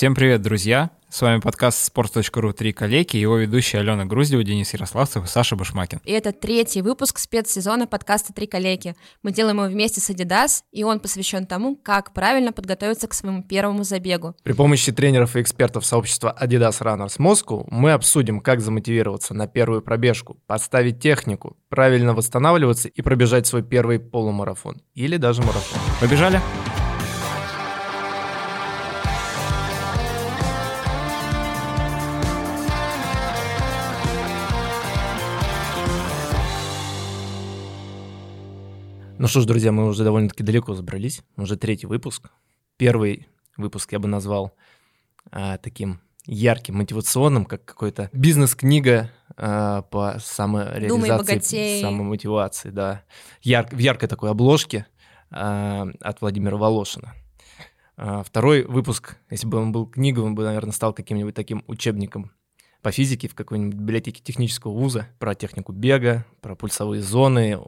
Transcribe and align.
Всем 0.00 0.14
привет, 0.14 0.40
друзья! 0.40 0.88
С 1.10 1.20
вами 1.20 1.40
подкаст 1.40 1.94
sports.ru 1.94 2.54
«Три 2.54 2.72
коллеги» 2.72 3.18
и 3.18 3.20
его 3.20 3.36
ведущие 3.36 3.80
Алена 3.80 4.06
Груздева, 4.06 4.42
Денис 4.42 4.72
Ярославцев 4.72 5.26
и 5.26 5.28
Саша 5.28 5.56
Башмакин. 5.56 6.00
И 6.04 6.12
это 6.12 6.32
третий 6.32 6.80
выпуск 6.80 7.18
спецсезона 7.18 7.86
подкаста 7.86 8.32
«Три 8.32 8.46
коллеги». 8.46 8.94
Мы 9.22 9.30
делаем 9.30 9.58
его 9.58 9.68
вместе 9.68 10.00
с 10.00 10.08
Adidas, 10.08 10.62
и 10.72 10.84
он 10.84 11.00
посвящен 11.00 11.44
тому, 11.44 11.76
как 11.76 12.14
правильно 12.14 12.50
подготовиться 12.50 13.08
к 13.08 13.12
своему 13.12 13.42
первому 13.42 13.84
забегу. 13.84 14.34
При 14.42 14.54
помощи 14.54 14.90
тренеров 14.90 15.36
и 15.36 15.42
экспертов 15.42 15.84
сообщества 15.84 16.34
Adidas 16.40 16.80
Runners 16.80 17.18
Moscow 17.18 17.66
мы 17.68 17.92
обсудим, 17.92 18.40
как 18.40 18.62
замотивироваться 18.62 19.34
на 19.34 19.46
первую 19.48 19.82
пробежку, 19.82 20.38
поставить 20.46 20.98
технику, 20.98 21.58
правильно 21.68 22.14
восстанавливаться 22.14 22.88
и 22.88 23.02
пробежать 23.02 23.46
свой 23.46 23.62
первый 23.62 23.98
полумарафон 23.98 24.80
или 24.94 25.18
даже 25.18 25.42
марафон. 25.42 25.78
Побежали! 26.00 26.40
Ну 39.20 39.28
что 39.28 39.42
ж, 39.42 39.44
друзья, 39.44 39.70
мы 39.70 39.86
уже 39.86 40.02
довольно-таки 40.02 40.42
далеко 40.42 40.72
забрались. 40.72 41.22
Уже 41.36 41.58
третий 41.58 41.86
выпуск. 41.86 42.30
Первый 42.78 43.28
выпуск 43.58 43.92
я 43.92 43.98
бы 43.98 44.08
назвал 44.08 44.54
а, 45.30 45.58
таким 45.58 46.00
ярким, 46.24 46.76
мотивационным, 46.76 47.44
как 47.44 47.66
какая-то 47.66 48.08
бизнес-книга 48.14 49.10
а, 49.36 49.82
по 49.82 50.16
самореализации, 50.20 51.82
самомотивации, 51.82 52.70
да. 52.70 53.02
Яр, 53.42 53.68
в 53.70 53.76
яркой 53.76 54.08
такой 54.08 54.30
обложке 54.30 54.86
а, 55.30 55.88
от 56.00 56.22
Владимира 56.22 56.56
Волошина. 56.56 57.12
А, 57.98 58.22
второй 58.22 58.64
выпуск, 58.64 59.18
если 59.28 59.46
бы 59.46 59.58
он 59.58 59.70
был 59.70 59.84
книгой, 59.84 60.24
он 60.24 60.34
бы, 60.34 60.44
наверное, 60.44 60.72
стал 60.72 60.94
каким-нибудь 60.94 61.34
таким 61.34 61.62
учебником 61.66 62.32
по 62.82 62.90
физике 62.92 63.28
в 63.28 63.34
какой-нибудь 63.34 63.74
библиотеке 63.74 64.20
технического 64.22 64.72
вуза 64.72 65.08
про 65.18 65.34
технику 65.34 65.72
бега, 65.72 66.24
про 66.40 66.54
пульсовые 66.54 67.02
зоны, 67.02 67.58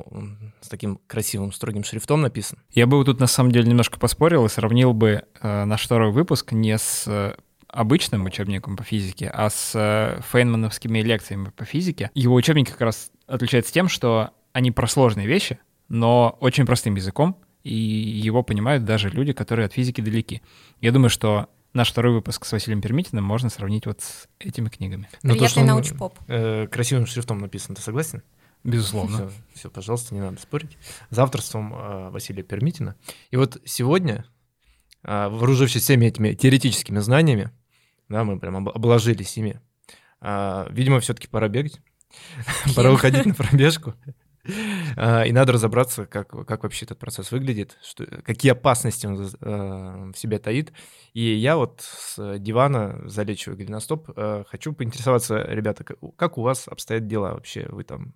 с 0.60 0.68
таким 0.68 0.98
красивым 1.06 1.52
строгим 1.52 1.84
шрифтом 1.84 2.22
написан. 2.22 2.58
Я 2.70 2.86
бы 2.86 3.04
тут 3.04 3.20
на 3.20 3.26
самом 3.26 3.52
деле 3.52 3.68
немножко 3.68 3.98
поспорил 3.98 4.46
и 4.46 4.48
сравнил 4.48 4.92
бы 4.92 5.22
э, 5.40 5.64
наш 5.64 5.84
второй 5.84 6.12
выпуск 6.12 6.52
не 6.52 6.78
с 6.78 7.04
э, 7.06 7.34
обычным 7.68 8.24
учебником 8.24 8.76
по 8.76 8.84
физике, 8.84 9.30
а 9.32 9.50
с 9.50 9.72
э, 9.74 10.20
фейнмановскими 10.30 11.00
лекциями 11.00 11.50
по 11.56 11.64
физике. 11.64 12.10
Его 12.14 12.34
учебник 12.34 12.70
как 12.70 12.80
раз 12.80 13.10
отличается 13.26 13.72
тем, 13.72 13.88
что 13.88 14.30
они 14.52 14.70
про 14.70 14.86
сложные 14.86 15.26
вещи, 15.26 15.58
но 15.88 16.36
очень 16.40 16.66
простым 16.66 16.94
языком, 16.94 17.36
и 17.64 17.74
его 17.74 18.42
понимают 18.42 18.84
даже 18.84 19.08
люди, 19.08 19.32
которые 19.32 19.66
от 19.66 19.72
физики 19.72 20.00
далеки. 20.00 20.42
Я 20.80 20.92
думаю, 20.92 21.10
что 21.10 21.48
наш 21.74 21.90
второй 21.90 22.12
выпуск 22.12 22.44
с 22.44 22.52
Василием 22.52 22.80
Пермитиным 22.80 23.24
можно 23.24 23.48
сравнить 23.48 23.86
вот 23.86 24.00
с 24.02 24.28
этими 24.38 24.68
книгами. 24.68 25.08
Ну, 25.22 25.34
Приятный 25.34 25.62
то, 25.62 25.68
научпоп. 25.68 26.18
Э, 26.28 26.66
красивым 26.66 27.06
шрифтом 27.06 27.38
написан, 27.38 27.74
ты 27.74 27.82
согласен? 27.82 28.22
Безусловно. 28.64 29.28
Все, 29.28 29.32
все, 29.54 29.70
пожалуйста, 29.70 30.14
не 30.14 30.20
надо 30.20 30.40
спорить. 30.40 30.78
За 31.10 31.24
авторством 31.24 31.74
э, 31.74 32.10
Василия 32.10 32.42
Пермитина. 32.42 32.96
И 33.30 33.36
вот 33.36 33.60
сегодня, 33.64 34.24
э, 35.02 35.28
вооружившись 35.28 35.82
всеми 35.82 36.06
этими 36.06 36.34
теоретическими 36.34 37.00
знаниями, 37.00 37.50
да, 38.08 38.24
мы 38.24 38.38
прям 38.38 38.68
обложились 38.68 39.36
ими, 39.36 39.60
э, 40.20 40.66
видимо, 40.70 41.00
все-таки 41.00 41.26
пора 41.26 41.48
бегать. 41.48 41.80
Пора 42.76 42.90
выходить 42.90 43.24
на 43.24 43.34
пробежку. 43.34 43.94
А, 44.96 45.22
и 45.22 45.32
надо 45.32 45.52
разобраться, 45.52 46.04
как, 46.04 46.28
как 46.46 46.62
вообще 46.64 46.84
этот 46.84 46.98
процесс 46.98 47.32
выглядит, 47.32 47.78
что, 47.82 48.04
какие 48.24 48.52
опасности 48.52 49.06
он 49.06 49.16
э, 49.16 50.12
в 50.12 50.18
себе 50.18 50.38
таит. 50.38 50.72
И 51.14 51.22
я 51.22 51.56
вот 51.56 51.80
с 51.80 52.38
дивана, 52.38 53.00
залечиваю 53.06 53.56
голеностоп, 53.56 54.10
э, 54.14 54.44
хочу 54.48 54.72
поинтересоваться, 54.74 55.42
ребята, 55.48 55.84
как 56.16 56.38
у 56.38 56.42
вас 56.42 56.68
обстоят 56.68 57.06
дела 57.06 57.32
вообще? 57.32 57.66
Вы 57.70 57.84
там 57.84 58.14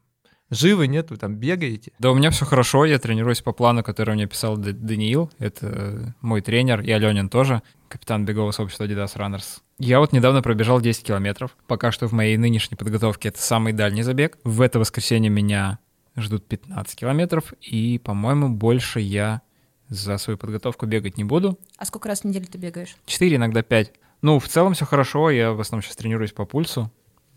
живы, 0.51 0.87
нет? 0.87 1.11
Вы 1.11 1.17
там 1.17 1.37
бегаете? 1.37 1.93
Да, 1.99 2.11
у 2.11 2.15
меня 2.15 2.31
все 2.31 2.45
хорошо, 2.45 2.85
я 2.85 2.99
тренируюсь 2.99 3.41
по 3.41 3.53
плану, 3.53 3.83
который 3.83 4.15
мне 4.15 4.27
писал 4.27 4.57
Даниил, 4.57 5.31
это 5.39 6.15
мой 6.21 6.41
тренер, 6.41 6.83
и 6.83 6.91
Аленин 6.91 7.29
тоже, 7.29 7.63
капитан 7.89 8.25
бегового 8.25 8.51
сообщества 8.51 8.85
Adidas 8.85 9.17
Runners. 9.17 9.61
Я 9.79 10.01
вот 10.01 10.13
недавно 10.13 10.43
пробежал 10.43 10.81
10 10.81 11.05
километров. 11.05 11.57
Пока 11.67 11.93
что 11.93 12.07
в 12.07 12.13
моей 12.13 12.39
нынешней 12.39 12.77
подготовке 12.77 13.29
это 13.29 13.41
самый 13.41 13.75
дальний 13.75 14.03
забег. 14.03 14.39
В 14.43 14.63
это 14.63 14.79
воскресенье 14.79 15.31
меня 15.31 15.79
ждут 16.17 16.47
15 16.47 16.99
километров, 16.99 17.53
и, 17.61 17.99
по-моему, 17.99 18.49
больше 18.49 19.01
я 19.01 19.43
за 19.89 20.19
свою 20.19 20.37
подготовку 20.37 20.87
бегать 20.87 21.17
не 21.17 21.25
буду. 21.25 21.59
А 21.77 21.85
сколько 21.85 22.09
раз 22.09 22.21
в 22.23 22.25
неделю 22.25 22.47
ты 22.47 22.59
бегаешь? 22.59 22.97
Четыре, 23.07 23.37
иногда 23.37 23.63
пять. 23.63 23.93
Ну, 24.23 24.39
в 24.39 24.49
целом 24.49 24.75
все 24.75 24.85
хорошо, 24.85 25.31
я 25.31 25.53
в 25.53 25.61
основном 25.61 25.83
сейчас 25.83 25.97
тренируюсь 25.97 26.33
по 26.33 26.45
пульсу, 26.45 26.91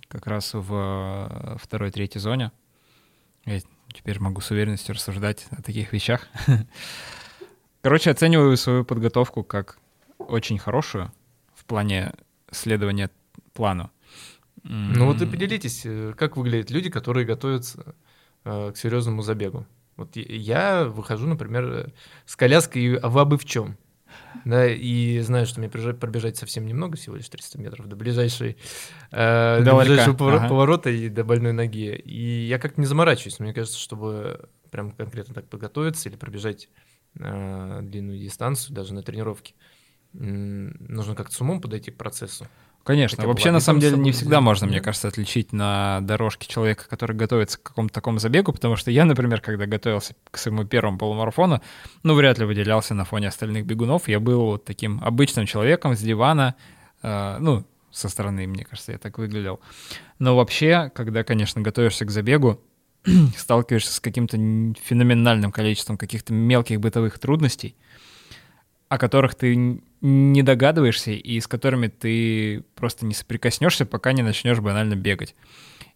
как 0.08 0.26
раз 0.28 0.54
в 0.54 0.74
э, 0.74 1.58
второй-третьей 1.62 2.22
зоне. 2.22 2.52
Я 3.46 3.60
теперь 3.94 4.20
могу 4.20 4.42
с 4.42 4.52
уверенностью 4.52 4.96
рассуждать 4.96 5.48
о 5.52 5.62
таких 5.62 5.94
вещах. 5.94 6.28
Короче, 7.82 8.12
оцениваю 8.12 8.58
свою 8.58 8.84
подготовку 8.86 9.44
как 9.44 9.78
очень 10.18 10.58
хорошую 10.58 11.12
в 11.54 11.66
плане 11.66 12.14
следования 12.52 13.10
плану. 13.54 13.92
Ну 14.64 15.06
вот 15.06 15.22
и 15.22 15.26
поделитесь, 15.26 15.84
э, 15.86 16.14
как 16.18 16.38
выглядят 16.38 16.70
люди, 16.70 16.90
которые 16.90 17.26
готовятся 17.26 17.96
к 18.44 18.74
серьезному 18.76 19.22
забегу. 19.22 19.66
Вот 19.96 20.16
я 20.16 20.86
выхожу, 20.86 21.28
например, 21.28 21.92
с 22.26 22.36
коляской, 22.36 22.96
а 22.98 23.10
вы 23.10 23.26
бы 23.26 23.38
в 23.38 23.46
чем? 23.46 23.78
Да, 24.46 24.68
и 24.68 25.20
знаю, 25.20 25.46
что 25.46 25.60
мне 25.60 25.70
пробежать 25.70 26.38
совсем 26.38 26.66
немного, 26.66 26.98
всего 26.98 27.16
лишь 27.16 27.30
300 27.30 27.60
метров 27.60 27.88
до 27.88 27.96
ближайшей, 27.96 28.58
э, 29.12 29.64
до 29.64 29.76
ближайшего 29.76 30.16
повор- 30.16 30.36
ага. 30.36 30.50
поворота 30.50 30.90
и 30.90 31.10
до 31.10 31.24
больной 31.24 31.52
ноги. 31.54 31.96
И 31.96 32.46
я 32.48 32.60
как-то 32.60 32.80
не 32.80 32.88
заморачиваюсь. 32.88 33.40
Мне 33.40 33.54
кажется, 33.54 33.78
чтобы 33.78 34.50
прям 34.72 34.92
конкретно 34.92 35.34
так 35.34 35.48
подготовиться 35.48 36.10
или 36.10 36.16
пробежать 36.16 36.70
э, 37.20 37.80
длинную 37.82 38.20
дистанцию, 38.20 38.76
даже 38.76 38.94
на 38.94 39.04
тренировке, 39.04 39.54
нужно 40.14 41.16
как-то 41.16 41.36
с 41.36 41.42
умом 41.42 41.62
подойти 41.62 41.92
к 41.92 41.98
процессу. 41.98 42.48
Конечно. 42.84 43.28
Вообще, 43.28 43.52
на 43.52 43.60
самом 43.60 43.80
деле, 43.80 43.98
не 43.98 44.12
всегда 44.12 44.42
можно, 44.42 44.66
мне 44.66 44.82
кажется, 44.82 45.08
отличить 45.08 45.54
на 45.54 46.00
дорожке 46.02 46.48
человека, 46.48 46.86
который 46.90 47.16
готовится 47.16 47.60
к 47.60 47.64
какому-то 47.64 47.94
такому 47.94 48.20
забегу, 48.20 48.52
потому 48.52 48.76
что 48.78 48.90
я, 48.90 49.06
например, 49.06 49.42
когда 49.42 49.68
готовился 49.68 50.16
к 50.32 50.38
своему 50.38 50.64
первому 50.64 50.98
полумарафону, 50.98 51.62
ну, 52.04 52.16
вряд 52.16 52.40
ли 52.40 52.46
выделялся 52.46 52.94
на 52.94 53.06
фоне 53.06 53.28
остальных 53.28 53.66
бегунов. 53.66 54.08
Я 54.08 54.20
был 54.20 54.42
вот 54.42 54.66
таким 54.66 55.02
обычным 55.04 55.46
человеком 55.46 55.96
с 55.96 56.00
дивана, 56.00 56.56
э, 57.04 57.38
ну, 57.40 57.64
со 57.92 58.10
стороны, 58.10 58.48
мне 58.48 58.66
кажется, 58.66 58.92
я 58.92 58.98
так 58.98 59.18
выглядел. 59.18 59.60
Но 60.20 60.36
вообще, 60.36 60.92
когда, 60.94 61.24
конечно, 61.24 61.62
готовишься 61.62 62.06
к 62.06 62.12
забегу, 62.12 62.60
сталкиваешься 63.38 63.94
с 63.94 64.00
каким-то 64.00 64.38
феноменальным 64.84 65.52
количеством 65.52 65.98
каких-то 65.98 66.34
мелких 66.34 66.80
бытовых 66.80 67.20
трудностей, 67.20 67.76
о 68.88 68.98
которых 68.98 69.36
ты 69.36 69.82
не 70.02 70.44
догадываешься 70.44 71.12
и 71.12 71.40
с 71.40 71.48
которыми 71.48 71.88
ты 71.88 72.64
просто 72.76 73.06
не 73.06 73.14
соприкоснешься, 73.14 73.86
пока 73.86 74.14
не 74.14 74.22
начнешь 74.22 74.60
банально 74.60 74.96
бегать. 74.96 75.36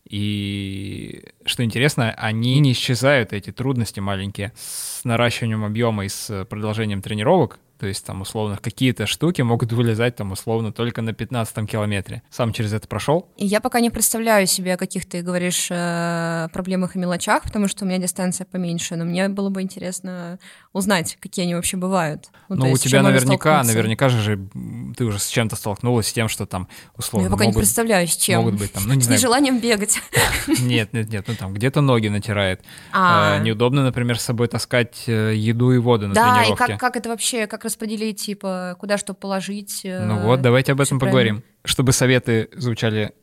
И 0.09 1.23
что 1.45 1.63
интересно, 1.63 2.11
они 2.11 2.59
не 2.59 2.73
исчезают, 2.73 3.31
эти 3.31 3.51
трудности 3.51 3.99
маленькие, 3.99 4.51
с 4.55 5.03
наращиванием 5.05 5.63
объема 5.63 6.05
и 6.05 6.09
с 6.09 6.45
продолжением 6.45 7.01
тренировок. 7.01 7.59
То 7.79 7.87
есть 7.87 8.05
там 8.05 8.21
условно 8.21 8.57
какие-то 8.61 9.07
штуки 9.07 9.41
могут 9.41 9.73
вылезать 9.73 10.15
там 10.15 10.31
условно 10.31 10.71
только 10.71 11.01
на 11.01 11.13
15 11.13 11.69
километре. 11.69 12.21
Сам 12.29 12.53
через 12.53 12.71
это 12.71 12.87
прошел? 12.87 13.27
Я 13.37 13.59
пока 13.59 13.81
не 13.81 13.89
представляю 13.89 14.47
себе, 14.47 14.75
о 14.75 14.77
каких 14.77 15.05
ты 15.05 15.21
говоришь 15.21 15.67
э, 15.69 16.47
проблемах 16.53 16.95
и 16.95 16.99
мелочах, 16.99 17.43
потому 17.43 17.67
что 17.67 17.83
у 17.83 17.87
меня 17.87 17.97
дистанция 17.97 18.45
поменьше, 18.45 18.95
но 18.95 19.03
мне 19.03 19.27
было 19.27 19.49
бы 19.49 19.61
интересно 19.61 20.39
узнать, 20.73 21.17
какие 21.21 21.45
они 21.45 21.55
вообще 21.55 21.77
бывают. 21.77 22.29
Ну, 22.49 22.55
ну 22.55 22.71
у 22.71 22.77
тебя 22.77 23.03
наверняка, 23.03 23.63
наверняка 23.63 24.09
же 24.09 24.49
ты 24.97 25.05
уже 25.05 25.19
с 25.19 25.27
чем-то 25.27 25.55
столкнулась, 25.55 26.07
с 26.07 26.13
тем, 26.13 26.27
что 26.27 26.45
там 26.45 26.67
условно 26.97 27.29
ну, 27.29 27.31
Я 27.31 27.37
пока 27.37 27.45
могут, 27.45 27.55
не 27.55 27.61
представляю, 27.61 28.07
с 28.07 28.17
чем. 28.17 28.43
Могут 28.43 28.59
быть 28.59 28.73
там, 28.73 28.83
ну 28.87 28.95
не 28.95 29.01
с 29.01 29.05
знаю. 29.05 29.19
нежеланием 29.19 29.59
бегать. 29.59 29.99
Нет, 30.59 30.91
нет, 30.93 31.09
нет, 31.09 31.25
ну 31.27 31.35
там 31.35 31.53
где-то 31.53 31.81
ноги 31.81 32.07
натирает. 32.07 32.61
А. 32.91 33.37
Э, 33.37 33.43
неудобно, 33.43 33.83
например, 33.83 34.19
с 34.19 34.23
собой 34.23 34.47
таскать 34.47 35.03
э, 35.07 35.33
еду 35.35 35.71
и 35.71 35.77
воду 35.77 36.07
на 36.07 36.13
тренировке. 36.13 36.55
Да, 36.57 36.65
и 36.65 36.69
как, 36.69 36.79
как 36.79 36.97
это 36.97 37.09
вообще, 37.09 37.47
как 37.47 37.63
распределить, 37.63 38.21
типа, 38.21 38.75
куда 38.79 38.97
что 38.97 39.13
положить. 39.13 39.81
Э, 39.83 40.03
ну 40.03 40.19
вот, 40.21 40.41
давайте 40.41 40.71
об 40.71 40.81
этом 40.81 40.99
поговорим. 40.99 41.37
Правильно. 41.37 41.57
Чтобы 41.63 41.93
советы 41.93 42.49
звучали 42.53 43.13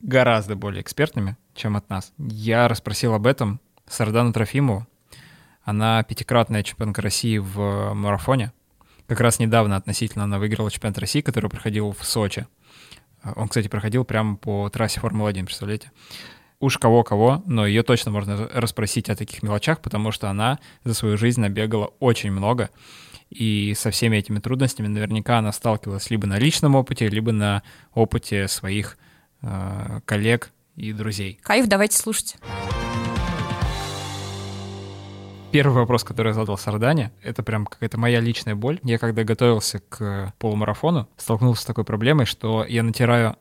гораздо 0.00 0.56
более 0.56 0.82
экспертными, 0.82 1.36
чем 1.54 1.76
от 1.76 1.88
нас. 1.88 2.12
Я 2.18 2.68
расспросил 2.68 3.14
об 3.14 3.26
этом 3.26 3.60
Сардану 3.88 4.32
Трофимову. 4.32 4.86
Она 5.68 6.02
пятикратная 6.02 6.62
чемпионка 6.62 7.02
России 7.02 7.36
в 7.36 7.92
марафоне. 7.92 8.54
Как 9.06 9.20
раз 9.20 9.38
недавно 9.38 9.76
относительно 9.76 10.24
она 10.24 10.38
выиграла 10.38 10.70
чемпионат 10.70 10.96
России, 10.96 11.20
который 11.20 11.50
проходил 11.50 11.92
в 11.92 12.06
Сочи. 12.06 12.46
Он, 13.36 13.48
кстати, 13.48 13.68
проходил 13.68 14.06
прямо 14.06 14.36
по 14.36 14.70
трассе 14.70 14.98
Формулы-1, 15.00 15.44
представляете? 15.44 15.92
Уж 16.58 16.78
кого-кого, 16.78 17.42
но 17.44 17.66
ее 17.66 17.82
точно 17.82 18.12
можно 18.12 18.48
расспросить 18.54 19.10
о 19.10 19.14
таких 19.14 19.42
мелочах, 19.42 19.82
потому 19.82 20.10
что 20.10 20.30
она 20.30 20.58
за 20.84 20.94
свою 20.94 21.18
жизнь 21.18 21.42
набегала 21.42 21.92
очень 21.98 22.30
много. 22.30 22.70
И 23.28 23.74
со 23.76 23.90
всеми 23.90 24.16
этими 24.16 24.38
трудностями 24.38 24.86
наверняка 24.86 25.36
она 25.36 25.52
сталкивалась 25.52 26.08
либо 26.08 26.26
на 26.26 26.38
личном 26.38 26.76
опыте, 26.76 27.10
либо 27.10 27.32
на 27.32 27.62
опыте 27.92 28.48
своих 28.48 28.96
э, 29.42 30.00
коллег 30.06 30.50
и 30.76 30.94
друзей. 30.94 31.38
Кайф, 31.42 31.66
давайте 31.66 31.98
слушать. 31.98 32.36
Первый 35.50 35.72
вопрос, 35.72 36.04
который 36.04 36.28
я 36.28 36.34
задал 36.34 36.58
Сардане, 36.58 37.10
это 37.22 37.42
прям 37.42 37.64
какая-то 37.64 37.98
моя 37.98 38.20
личная 38.20 38.54
боль. 38.54 38.80
Я 38.82 38.98
когда 38.98 39.24
готовился 39.24 39.78
к 39.78 40.34
полумарафону, 40.38 41.08
столкнулся 41.16 41.62
с 41.62 41.64
такой 41.64 41.84
проблемой, 41.84 42.26
что 42.26 42.66
я 42.68 42.82
натираю 42.82 43.36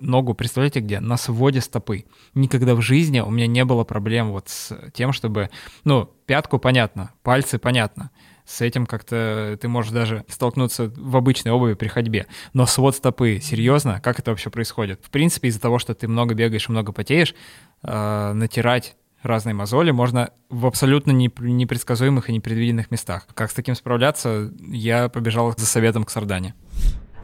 ногу, 0.00 0.32
представляете 0.32 0.80
где? 0.80 0.98
На 1.00 1.18
своде 1.18 1.60
стопы. 1.60 2.06
Никогда 2.32 2.74
в 2.74 2.80
жизни 2.80 3.20
у 3.20 3.30
меня 3.30 3.46
не 3.46 3.66
было 3.66 3.84
проблем 3.84 4.30
вот 4.30 4.48
с 4.48 4.74
тем, 4.94 5.12
чтобы... 5.12 5.50
Ну, 5.84 6.06
пятку 6.24 6.58
понятно, 6.58 7.12
пальцы 7.22 7.58
понятно. 7.58 8.10
С 8.46 8.62
этим 8.62 8.86
как-то 8.86 9.58
ты 9.60 9.68
можешь 9.68 9.92
даже 9.92 10.24
столкнуться 10.28 10.90
в 10.96 11.16
обычной 11.18 11.52
обуви 11.52 11.74
при 11.74 11.88
ходьбе. 11.88 12.26
Но 12.54 12.64
свод 12.64 12.96
стопы, 12.96 13.40
серьезно, 13.42 14.00
как 14.00 14.18
это 14.18 14.30
вообще 14.30 14.48
происходит? 14.48 15.00
В 15.04 15.10
принципе, 15.10 15.48
из-за 15.48 15.60
того, 15.60 15.78
что 15.78 15.94
ты 15.94 16.08
много 16.08 16.34
бегаешь 16.34 16.68
и 16.68 16.72
много 16.72 16.92
потеешь, 16.92 17.34
э, 17.82 18.32
натирать 18.32 18.96
разные 19.22 19.54
мозоли 19.54 19.90
можно 19.90 20.30
в 20.50 20.66
абсолютно 20.66 21.12
непредсказуемых 21.12 22.28
и 22.28 22.32
непредвиденных 22.32 22.90
местах. 22.90 23.26
Как 23.34 23.50
с 23.50 23.54
таким 23.54 23.74
справляться, 23.74 24.50
я 24.68 25.08
побежал 25.08 25.52
за 25.56 25.66
советом 25.66 26.04
к 26.04 26.10
Сардане. 26.10 26.54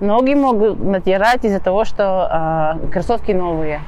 Ноги 0.00 0.34
могут 0.34 0.78
натирать 0.78 1.44
из-за 1.44 1.60
того, 1.60 1.84
что 1.84 2.76
э, 2.84 2.90
кроссовки 2.92 3.32
новые, 3.32 3.80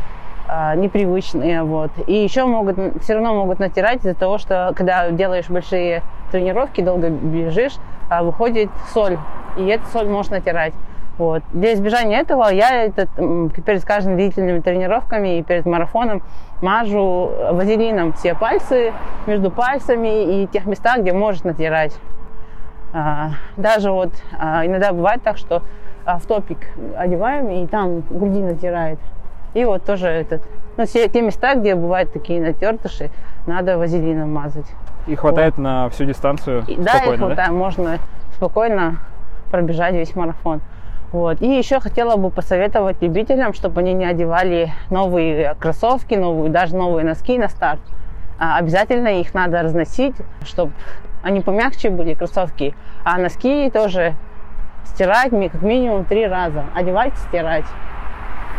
э, 0.49 0.75
непривычные, 0.77 1.63
вот. 1.63 1.93
И 2.09 2.15
еще 2.15 2.47
могут, 2.47 2.77
все 3.03 3.15
равно 3.15 3.35
могут 3.35 3.61
натирать 3.61 4.01
из-за 4.01 4.15
того, 4.15 4.39
что 4.39 4.73
когда 4.75 5.09
делаешь 5.13 5.49
большие 5.49 6.03
тренировки, 6.33 6.81
долго 6.81 7.11
бежишь, 7.11 7.77
э, 8.11 8.23
выходит 8.23 8.71
соль, 8.93 9.19
и 9.57 9.65
эту 9.67 9.87
соль 9.93 10.09
можно 10.09 10.39
натирать. 10.39 10.75
Вот. 11.21 11.43
Для 11.53 11.75
избежания 11.75 12.19
этого 12.19 12.49
я 12.49 12.85
этот, 12.85 13.11
перед 13.15 13.85
каждыми 13.85 14.17
длительными 14.17 14.61
тренировками 14.61 15.37
и 15.39 15.43
перед 15.43 15.67
марафоном 15.67 16.23
мажу 16.63 17.31
вазелином 17.51 18.15
все 18.15 18.35
пальцы, 18.35 18.95
между 19.27 19.51
пальцами 19.51 20.43
и 20.43 20.47
тех 20.47 20.65
местах, 20.65 21.01
где 21.01 21.13
может 21.13 21.45
натирать. 21.45 21.95
А, 22.95 23.33
даже 23.59 23.91
вот 23.91 24.15
а, 24.33 24.65
иногда 24.65 24.95
бывает 24.95 25.23
так, 25.23 25.37
что 25.37 25.63
а, 26.07 26.19
в 26.19 26.25
топик 26.25 26.57
одеваем 26.97 27.51
и 27.51 27.67
там 27.67 28.01
груди 28.09 28.41
натирает. 28.41 28.99
И 29.53 29.63
вот 29.67 29.85
тоже 29.85 30.09
этот, 30.09 30.41
ну, 30.79 30.87
все 30.87 31.07
те 31.11 31.21
места, 31.21 31.55
где 31.55 31.75
бывают 31.75 32.15
такие 32.15 32.41
натертыши, 32.41 33.11
надо 33.47 33.77
вазелином 33.77 34.33
мазать. 34.33 34.73
И 35.07 35.15
хватает 35.17 35.59
вот. 35.59 35.63
на 35.63 35.91
всю 35.91 36.07
дистанцию 36.07 36.65
и, 36.67 36.77
Да, 36.77 36.97
и 36.97 37.19
хватает, 37.19 37.37
да? 37.37 37.53
можно 37.53 37.99
спокойно 38.33 39.01
пробежать 39.51 39.93
весь 39.93 40.17
марафон. 40.17 40.63
Вот. 41.13 41.43
И 41.43 41.47
еще 41.47 41.81
хотела 41.81 42.17
бы 42.17 42.31
посоветовать 42.31 43.03
любителям, 43.03 43.53
чтобы 43.53 43.81
они 43.81 43.93
не 43.95 44.05
одевали 44.05 44.73
новые 44.91 45.55
кроссовки, 45.59 46.15
новые, 46.15 46.51
даже 46.51 46.77
новые 46.77 47.05
носки 47.05 47.37
на 47.37 47.49
старт. 47.49 47.81
А 48.39 48.57
обязательно 48.57 49.09
их 49.21 49.35
надо 49.35 49.63
разносить, 49.63 50.15
чтобы 50.45 50.73
они 51.23 51.41
помягче 51.41 51.91
были, 51.91 52.15
кроссовки. 52.15 52.75
А 53.05 53.19
носки 53.19 53.71
тоже 53.71 54.15
стирать 54.85 55.31
как 55.31 55.63
минимум 55.63 56.05
три 56.05 56.27
раза. 56.27 56.65
Одевать, 56.75 57.13
стирать. 57.29 57.67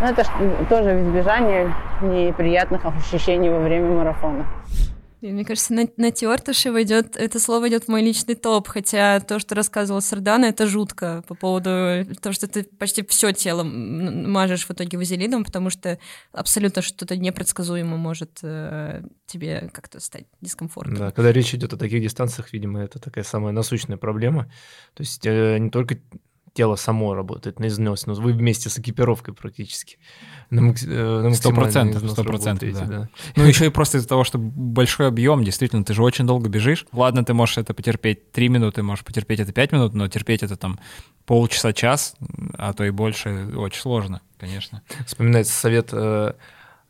Ну, 0.01 0.07
это 0.07 0.25
тоже 0.69 0.99
избежание 0.99 1.73
неприятных 2.01 2.81
ощущений 2.85 3.49
во 3.49 3.59
время 3.59 3.91
марафона. 3.91 4.45
Мне 5.21 5.45
кажется, 5.45 5.73
на, 5.73 5.87
на 5.97 6.11
тертыши 6.11 6.71
войдет, 6.71 7.15
это 7.15 7.39
слово 7.39 7.69
идет 7.69 7.85
в 7.85 7.87
мой 7.89 8.01
личный 8.01 8.33
топ, 8.33 8.67
хотя 8.67 9.19
то, 9.19 9.37
что 9.37 9.53
рассказывала 9.53 9.99
Сардана, 9.99 10.45
это 10.45 10.65
жутко 10.65 11.23
по 11.27 11.35
поводу 11.35 12.05
того, 12.21 12.33
что 12.33 12.47
ты 12.47 12.63
почти 12.63 13.05
все 13.05 13.31
тело 13.31 13.63
мажешь 13.63 14.65
в 14.65 14.71
итоге 14.71 14.97
вазелином, 14.97 15.43
потому 15.43 15.69
что 15.69 15.99
абсолютно 16.31 16.81
что-то 16.81 17.17
непредсказуемо 17.17 17.97
может 17.97 18.39
э, 18.41 19.03
тебе 19.27 19.69
как-то 19.71 19.99
стать 19.99 20.25
дискомфортно. 20.41 20.97
Да, 20.97 21.11
когда 21.11 21.31
речь 21.31 21.53
идет 21.53 21.73
о 21.73 21.77
таких 21.77 22.01
дистанциях, 22.01 22.51
видимо, 22.51 22.81
это 22.81 22.97
такая 22.99 23.23
самая 23.23 23.53
насущная 23.53 23.97
проблема. 23.97 24.45
То 24.95 25.01
есть 25.01 25.25
э, 25.25 25.59
не 25.59 25.69
только 25.69 25.99
тело 26.53 26.75
само 26.75 27.13
работает 27.13 27.59
на 27.59 27.67
износ, 27.67 28.05
но 28.05 28.13
вы 28.13 28.33
вместе 28.33 28.69
с 28.69 28.77
экипировкой 28.77 29.33
практически. 29.33 29.97
Э, 30.51 31.33
сто 31.33 31.51
процентов, 31.51 32.09
сто 32.09 32.23
процентов, 32.23 32.73
да. 32.87 33.09
Ну, 33.35 33.45
еще 33.45 33.67
и 33.67 33.69
просто 33.69 33.97
из-за 33.97 34.07
того, 34.07 34.23
что 34.23 34.37
большой 34.37 35.07
объем, 35.07 35.43
действительно, 35.43 35.83
ты 35.83 35.93
же 35.93 36.03
очень 36.03 36.27
долго 36.27 36.49
бежишь. 36.49 36.85
Ладно, 36.91 37.23
ты 37.23 37.33
можешь 37.33 37.57
это 37.57 37.73
потерпеть 37.73 38.31
три 38.31 38.49
минуты, 38.49 38.83
можешь 38.83 39.05
потерпеть 39.05 39.39
это 39.39 39.53
пять 39.53 39.71
минут, 39.71 39.93
но 39.93 40.07
терпеть 40.07 40.43
это 40.43 40.57
там 40.57 40.79
полчаса, 41.25 41.71
час, 41.71 42.15
а 42.57 42.73
то 42.73 42.83
и 42.83 42.89
больше, 42.89 43.53
очень 43.55 43.79
сложно, 43.79 44.21
конечно. 44.37 44.81
Вспоминается 45.05 45.53
совет 45.53 45.89
э, 45.93 46.33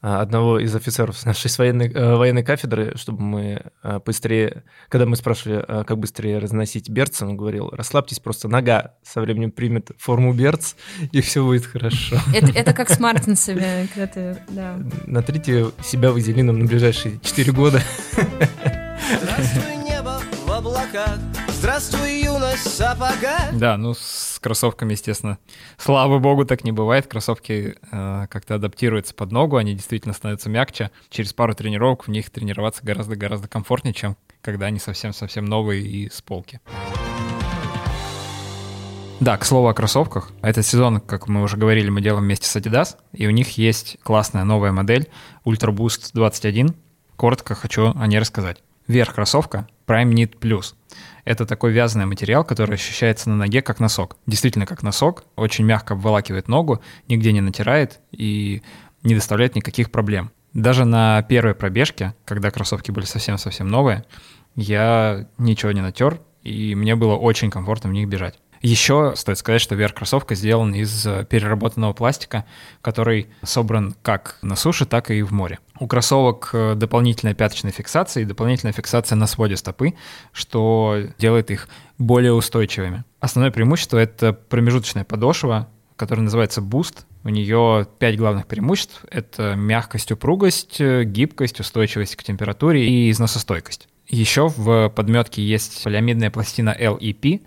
одного 0.02 0.60
из 0.60 0.76
офицеров 0.76 1.18
с 1.18 1.26
нашей 1.26 1.52
военной, 1.58 1.92
э, 1.92 2.16
военной 2.16 2.44
кафедры, 2.44 2.94
чтобы 2.96 3.22
мы 3.22 3.62
э, 3.84 4.00
быстрее, 4.04 4.64
когда 4.90 5.06
мы 5.06 5.16
спрашивали, 5.16 5.64
э, 5.68 5.84
как 5.84 6.00
быстрее 6.00 6.40
разносить 6.40 6.90
берцы, 6.90 7.26
он 7.26 7.38
говорил, 7.38 7.70
расслабьтесь, 7.70 8.20
просто 8.20 8.48
нога 8.48 8.96
со 9.04 9.22
временем 9.22 9.52
примет 9.52 9.92
форму 10.00 10.34
берц, 10.34 10.74
и 11.12 11.22
все 11.22 11.46
будет 11.46 11.66
хорошо. 11.66 12.18
Это, 12.34 12.52
это 12.58 12.74
как 12.74 12.90
с 12.90 13.00
Мартинсами, 13.00 13.88
когда 13.94 14.08
ты, 14.08 14.38
да. 14.50 14.80
Натрите 15.06 15.68
себя 15.84 16.12
вазелином 16.12 16.60
на 16.60 16.66
ближайшие 16.66 17.20
4 17.22 17.52
года. 17.52 17.82
Здравствуй, 19.22 19.76
небо 19.84 20.22
в 20.46 20.52
облаках, 20.52 21.20
здравствуй, 21.50 22.21
сапога. 22.58 23.50
Да, 23.54 23.78
ну 23.78 23.94
с 23.94 24.40
кроссовками, 24.40 24.94
естественно. 24.94 25.38
Слава 25.78 26.20
богу, 26.20 26.46
так 26.46 26.64
не 26.64 26.72
бывает. 26.72 27.08
Кроссовки 27.08 27.76
э, 27.92 28.28
как-то 28.30 28.56
адаптируются 28.56 29.14
под 29.14 29.32
ногу, 29.32 29.58
они 29.58 29.74
действительно 29.74 30.14
становятся 30.14 30.50
мягче. 30.50 30.92
Через 31.10 31.34
пару 31.34 31.56
тренировок 31.56 32.08
в 32.08 32.12
них 32.12 32.30
тренироваться 32.30 32.84
гораздо-гораздо 32.84 33.48
комфортнее, 33.48 33.94
чем 33.94 34.18
когда 34.42 34.68
они 34.68 34.80
совсем-совсем 34.80 35.46
новые 35.46 35.84
и 35.84 36.10
с 36.10 36.22
полки. 36.22 36.60
Да, 39.22 39.38
к 39.38 39.46
слову 39.46 39.68
о 39.68 39.74
кроссовках. 39.76 40.32
Этот 40.42 40.66
сезон, 40.66 41.00
как 41.00 41.28
мы 41.28 41.44
уже 41.44 41.56
говорили, 41.56 41.90
мы 41.90 42.02
делаем 42.02 42.24
вместе 42.24 42.48
с 42.48 42.56
Adidas, 42.56 42.96
и 43.14 43.28
у 43.28 43.30
них 43.30 43.58
есть 43.58 43.98
классная 44.02 44.44
новая 44.44 44.72
модель 44.72 45.10
Ultra 45.46 45.70
Boost 45.70 46.10
21. 46.14 46.74
Коротко 47.18 47.54
хочу 47.54 47.94
о 47.96 48.08
ней 48.08 48.18
рассказать. 48.18 48.64
Верх 48.88 49.14
кроссовка 49.14 49.68
Prime 49.86 50.10
Knit 50.10 50.40
Plus. 50.40 50.74
Это 51.26 51.46
такой 51.46 51.72
вязаный 51.72 52.06
материал, 52.06 52.44
который 52.44 52.76
ощущается 52.76 53.30
на 53.30 53.36
ноге 53.36 53.62
как 53.62 53.80
носок. 53.80 54.18
Действительно 54.26 54.66
как 54.66 54.84
носок, 54.84 55.24
очень 55.36 55.66
мягко 55.66 55.94
обволакивает 55.94 56.48
ногу, 56.48 56.82
нигде 57.08 57.32
не 57.32 57.42
натирает 57.42 58.00
и 58.12 58.62
не 59.04 59.16
доставляет 59.16 59.56
никаких 59.56 59.92
проблем. 59.92 60.32
Даже 60.54 60.86
на 60.86 61.22
первой 61.24 61.56
пробежке, 61.56 62.14
когда 62.26 62.52
кроссовки 62.52 62.92
были 62.92 63.06
совсем-совсем 63.06 63.68
новые, 63.68 64.04
я 64.56 65.28
ничего 65.38 65.72
не 65.72 65.82
натер, 65.82 66.20
и 66.44 66.76
мне 66.76 66.96
было 66.96 67.16
очень 67.16 67.50
комфортно 67.50 67.90
в 67.90 67.94
них 67.94 68.08
бежать. 68.08 68.40
Еще 68.62 69.14
стоит 69.16 69.40
сказать, 69.40 69.62
что 69.62 69.74
верх 69.74 69.96
кроссовка 69.96 70.36
сделан 70.36 70.76
из 70.76 71.06
э, 71.08 71.26
переработанного 71.28 71.94
пластика, 71.94 72.46
который 72.82 73.28
собран 73.42 73.96
как 74.04 74.38
на 74.44 74.56
суше, 74.56 74.86
так 74.86 75.10
и 75.10 75.24
в 75.24 75.32
море. 75.32 75.58
У 75.80 75.88
кроссовок 75.88 76.52
э, 76.54 76.76
дополнительная 76.76 77.34
пяточная 77.34 77.72
фиксация 77.72 78.22
и 78.22 78.26
дополнительная 78.26 78.74
фиксация 78.74 79.16
на 79.16 79.26
своде 79.26 79.58
стопы, 79.58 79.96
что 80.32 80.98
делает 81.18 81.50
их 81.50 81.70
более 81.98 82.34
устойчивыми. 82.34 83.04
Основное 83.20 83.52
преимущество— 83.52 83.98
это 84.00 84.32
промежуточная 84.32 85.06
подошва, 85.06 85.68
которая 85.96 86.24
называется 86.24 86.62
Boost. 86.62 87.06
У 87.24 87.30
нее 87.30 87.88
пять 87.98 88.18
главных 88.18 88.46
преимуществ. 88.46 89.06
Это 89.10 89.56
мягкость, 89.56 90.12
упругость, 90.12 90.80
э, 90.80 91.04
гибкость, 91.04 91.60
устойчивость 91.60 92.16
к 92.16 92.24
температуре 92.24 92.88
и 92.88 93.10
износостойкость. 93.10 93.88
Еще 94.12 94.50
в 94.50 94.90
подметке 94.90 95.42
есть 95.42 95.84
полиамидная 95.84 96.30
пластина 96.32 96.76
LEP. 96.78 97.42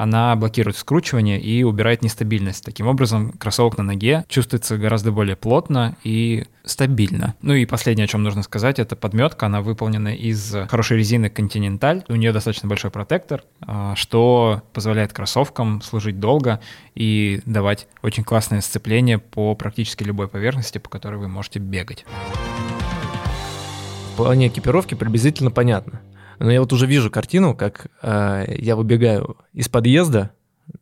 Она 0.00 0.34
блокирует 0.34 0.78
скручивание 0.78 1.38
и 1.38 1.62
убирает 1.62 2.00
нестабильность. 2.00 2.64
Таким 2.64 2.86
образом, 2.86 3.32
кроссовок 3.32 3.76
на 3.76 3.84
ноге 3.84 4.24
чувствуется 4.28 4.78
гораздо 4.78 5.12
более 5.12 5.36
плотно 5.36 5.94
и 6.04 6.46
стабильно. 6.64 7.34
Ну 7.42 7.52
и 7.52 7.66
последнее, 7.66 8.06
о 8.06 8.08
чем 8.08 8.22
нужно 8.22 8.42
сказать, 8.42 8.78
это 8.78 8.96
подметка. 8.96 9.44
Она 9.44 9.60
выполнена 9.60 10.14
из 10.14 10.56
хорошей 10.70 10.96
резины 10.96 11.26
Continental. 11.26 12.02
У 12.08 12.14
нее 12.14 12.32
достаточно 12.32 12.66
большой 12.66 12.90
протектор, 12.90 13.42
а, 13.60 13.94
что 13.94 14.62
позволяет 14.72 15.12
кроссовкам 15.12 15.82
служить 15.82 16.18
долго 16.18 16.60
и 16.94 17.42
давать 17.44 17.86
очень 18.00 18.24
классное 18.24 18.62
сцепление 18.62 19.18
по 19.18 19.54
практически 19.54 20.02
любой 20.02 20.28
поверхности, 20.28 20.78
по 20.78 20.88
которой 20.88 21.16
вы 21.16 21.28
можете 21.28 21.58
бегать. 21.58 22.06
Плане 24.16 24.48
экипировки 24.48 24.94
приблизительно 24.94 25.50
понятно. 25.50 26.00
Но 26.40 26.50
я 26.50 26.60
вот 26.60 26.72
уже 26.72 26.86
вижу 26.86 27.10
картину, 27.10 27.54
как 27.54 27.88
э, 28.02 28.56
я 28.58 28.74
выбегаю 28.74 29.36
из 29.52 29.68
подъезда, 29.68 30.30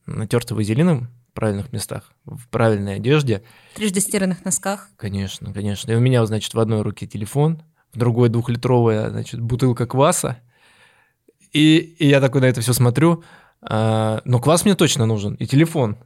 натертый 0.07 0.57
вазелином 0.57 1.09
в 1.31 1.35
правильных 1.35 1.73
местах, 1.73 2.13
в 2.25 2.49
правильной 2.49 2.95
одежде. 2.95 3.43
Трижды 3.75 4.01
стиранных 4.01 4.45
носках. 4.45 4.89
Конечно, 4.97 5.53
конечно. 5.53 5.91
И 5.91 5.97
у 5.97 6.01
меня, 6.01 6.25
значит, 6.27 6.55
в 6.55 6.61
одной 6.61 6.83
руке 6.83 7.09
телефон, 7.09 7.61
в 7.93 7.99
другой 7.99 8.29
двухлитровая, 8.29 9.11
значит, 9.11 9.41
бутылка 9.41 9.87
кваса. 9.87 10.39
И, 11.53 11.79
и 11.99 12.07
я 12.07 12.21
такой 12.21 12.41
на 12.41 12.47
это 12.47 12.61
все 12.61 12.73
смотрю, 12.73 13.25
А, 13.61 14.21
но 14.25 14.39
квас 14.39 14.65
мне 14.65 14.77
точно 14.77 15.07
нужен, 15.07 15.35
и 15.35 15.47
телефон. 15.47 15.97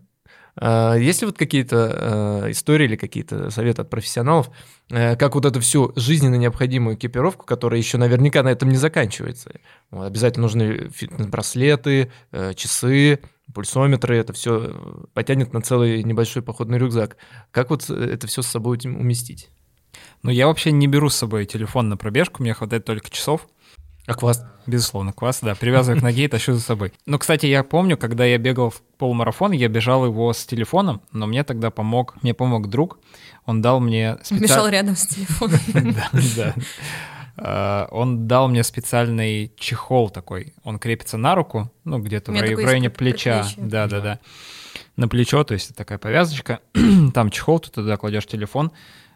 А, 0.56 0.94
есть 0.94 1.22
ли 1.22 1.26
вот 1.26 1.38
какие-то 1.38 2.46
истории 2.50 2.84
или 2.84 2.96
какие-то 2.96 3.50
советы 3.50 3.82
от 3.82 3.90
профессионалов, 3.90 4.50
как 4.88 5.34
вот 5.34 5.46
эту 5.46 5.60
всю 5.60 5.92
жизненно 5.96 6.34
необходимую 6.34 6.96
экипировку, 6.96 7.46
которая 7.46 7.78
еще 7.78 7.98
наверняка 7.98 8.42
на 8.42 8.48
этом 8.50 8.68
не 8.68 8.76
заканчивается? 8.76 9.52
Обязательно 9.90 10.42
нужны 10.42 10.90
фитнес-браслеты, 10.90 12.12
часы, 12.54 13.20
пульсометры, 13.54 14.16
это 14.16 14.32
все 14.32 15.06
потянет 15.14 15.52
на 15.52 15.62
целый 15.62 16.02
небольшой 16.02 16.42
походный 16.42 16.78
рюкзак. 16.78 17.16
Как 17.50 17.70
вот 17.70 17.88
это 17.88 18.26
все 18.26 18.42
с 18.42 18.46
собой 18.46 18.78
уместить? 18.84 19.50
Ну, 20.22 20.30
я 20.30 20.46
вообще 20.46 20.72
не 20.72 20.86
беру 20.86 21.08
с 21.10 21.16
собой 21.16 21.44
телефон 21.46 21.88
на 21.88 21.96
пробежку, 21.96 22.42
мне 22.42 22.54
хватает 22.54 22.84
только 22.84 23.10
часов. 23.10 23.46
А 24.06 24.14
квас? 24.14 24.44
Безусловно, 24.66 25.12
квас, 25.12 25.40
да. 25.42 25.54
Привязываю 25.54 26.00
к 26.00 26.02
ноге 26.02 26.24
и 26.24 26.28
тащу 26.28 26.54
за 26.54 26.60
собой. 26.60 26.92
Ну, 27.06 27.18
кстати, 27.18 27.46
я 27.46 27.62
помню, 27.62 27.96
когда 27.96 28.24
я 28.24 28.38
бегал 28.38 28.70
в 28.70 28.80
полумарафон, 28.98 29.52
я 29.52 29.68
бежал 29.68 30.04
его 30.04 30.32
с 30.32 30.44
телефоном, 30.44 31.02
но 31.12 31.26
мне 31.26 31.44
тогда 31.44 31.70
помог, 31.70 32.16
мне 32.22 32.34
помог 32.34 32.68
друг. 32.68 32.98
Он 33.46 33.62
дал 33.62 33.80
мне... 33.80 34.18
Специаль... 34.22 34.42
Бежал 34.42 34.68
рядом 34.68 34.96
с 34.96 35.06
телефоном. 35.06 35.60
Да, 35.94 36.08
да. 36.36 36.54
А, 37.36 37.88
он 37.90 38.26
дал 38.26 38.48
мне 38.48 38.62
специальный 38.62 39.52
чехол 39.56 40.10
такой. 40.10 40.54
Он 40.64 40.78
крепится 40.78 41.16
на 41.16 41.34
руку, 41.34 41.72
ну, 41.84 41.98
где-то 41.98 42.32
в 42.32 42.34
районе 42.34 42.90
плеча. 42.90 43.46
Да, 43.56 43.86
да, 43.86 44.00
да. 44.00 44.18
На 44.96 45.08
плечо, 45.08 45.42
то 45.44 45.54
есть 45.54 45.74
такая 45.74 45.98
повязочка. 45.98 46.60
Там 47.14 47.30
чехол, 47.30 47.60
ты 47.60 47.70
туда 47.70 47.96
кладешь 47.96 48.26
телефон, 48.26 48.72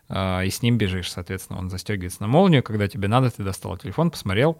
а, 0.09 0.43
и 0.43 0.51
с 0.51 0.63
ним 0.63 0.79
бежишь, 0.79 1.11
соответственно. 1.11 1.59
Он 1.59 1.71
застегивается 1.71 2.23
на 2.23 2.29
молнию, 2.29 2.63
когда 2.63 2.89
тебе 2.89 3.09
надо, 3.09 3.31
ты 3.31 3.43
достал 3.43 3.77
телефон, 3.77 4.11
посмотрел, 4.11 4.59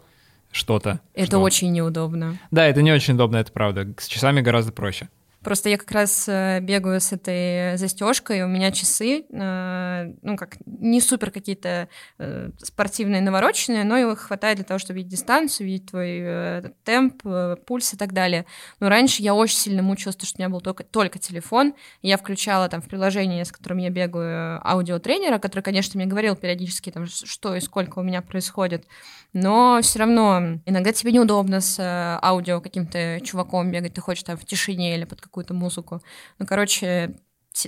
что-то. 0.51 1.01
Это 1.13 1.27
что... 1.27 1.39
очень 1.39 1.71
неудобно. 1.71 2.37
Да, 2.51 2.65
это 2.65 2.81
не 2.81 2.91
очень 2.91 3.15
удобно, 3.15 3.37
это 3.37 3.51
правда. 3.51 3.87
С 3.97 4.07
часами 4.07 4.41
гораздо 4.41 4.71
проще. 4.71 5.09
Просто 5.47 5.69
я 5.69 5.77
как 5.77 5.89
раз 5.91 6.25
э, 6.27 6.59
бегаю 6.59 6.99
с 6.99 7.13
этой 7.13 7.77
застежкой, 7.77 8.41
у 8.41 8.47
меня 8.47 8.69
часы, 8.73 9.23
э, 9.31 10.13
ну 10.21 10.35
как 10.35 10.57
не 10.65 10.99
супер 10.99 11.31
какие-то 11.31 11.87
э, 12.19 12.49
спортивные, 12.57 13.21
навороченные, 13.21 13.85
но 13.85 13.95
их 13.95 14.19
хватает 14.19 14.57
для 14.57 14.65
того, 14.65 14.77
чтобы 14.77 14.97
видеть 14.97 15.13
дистанцию, 15.13 15.67
видеть 15.67 15.89
твой 15.89 16.73
темп, 16.83 17.23
пульс 17.65 17.93
и 17.93 17.97
так 17.97 18.11
далее. 18.11 18.45
Но 18.81 18.89
раньше 18.89 19.21
я 19.21 19.33
очень 19.33 19.55
сильно 19.55 19.81
мучилась, 19.81 20.17
потому 20.17 20.27
что 20.27 20.37
у 20.37 20.41
меня 20.41 20.49
был 20.49 20.59
только, 20.59 20.83
только 20.83 21.17
телефон. 21.17 21.75
Я 22.01 22.17
включала 22.17 22.67
там 22.67 22.81
в 22.81 22.89
приложение, 22.89 23.45
с 23.45 23.53
которым 23.53 23.77
я 23.77 23.89
бегаю, 23.89 24.59
аудиотренера, 24.69 25.39
который, 25.39 25.61
конечно, 25.61 25.97
мне 25.97 26.07
говорил 26.07 26.35
периодически, 26.35 26.91
там, 26.91 27.05
что 27.05 27.55
и 27.55 27.61
сколько 27.61 27.99
у 27.99 28.03
меня 28.03 28.21
происходит. 28.21 28.85
Но 29.31 29.79
все 29.81 29.99
равно 29.99 30.59
иногда 30.65 30.91
тебе 30.91 31.13
неудобно 31.13 31.61
с 31.61 31.79
аудио 32.21 32.59
каким-то 32.59 33.21
чуваком 33.21 33.71
бегать, 33.71 33.93
ты 33.93 34.01
хочешь 34.01 34.23
там 34.23 34.35
в 34.35 34.43
тишине 34.43 34.95
или 34.95 35.05
под 35.05 35.21
какую-то 35.37 35.53
музыку. 35.53 36.01
Ну, 36.39 36.45
короче, 36.47 37.11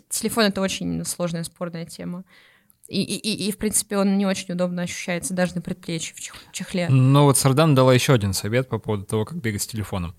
телефон— 0.10 0.46
это 0.46 0.62
очень 0.62 1.06
сложная, 1.06 1.44
спорная 1.44 1.86
тема. 1.86 2.24
И, 2.88 3.04
и, 3.04 3.48
и, 3.48 3.52
в 3.52 3.60
принципе, 3.60 3.98
он 3.98 4.18
не 4.18 4.26
очень 4.26 4.52
удобно 4.56 4.82
ощущается 4.82 5.36
даже 5.36 5.54
на 5.54 5.62
предплечье 5.62 6.16
в 6.16 6.52
чехле. 6.52 6.88
Ну 6.90 7.26
вот 7.26 7.38
Сардан 7.38 7.76
дала 7.76 7.94
еще 7.94 8.14
один 8.14 8.34
совет 8.34 8.68
по 8.68 8.80
поводу 8.80 9.04
того, 9.06 9.26
как 9.26 9.38
бегать 9.38 9.62
с 9.62 9.68
телефоном. 9.68 10.16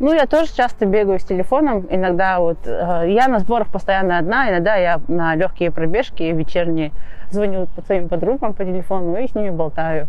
Ну, 0.00 0.14
я 0.14 0.26
тоже 0.26 0.50
часто 0.56 0.86
бегаю 0.86 1.20
с 1.20 1.24
телефоном. 1.24 1.86
Иногда 1.90 2.40
вот 2.40 2.66
э, 2.66 3.04
я 3.08 3.28
на 3.28 3.40
сборах 3.40 3.70
постоянно 3.70 4.16
одна, 4.16 4.48
иногда 4.48 4.76
я 4.76 5.02
на 5.08 5.34
легкие 5.34 5.70
пробежки 5.70 6.22
вечерние 6.22 6.92
звоню 7.30 7.66
по 7.76 7.82
своим 7.82 8.08
подругам 8.08 8.54
по 8.54 8.64
телефону 8.64 9.22
и 9.22 9.28
с 9.28 9.34
ними 9.34 9.50
болтаю. 9.50 10.08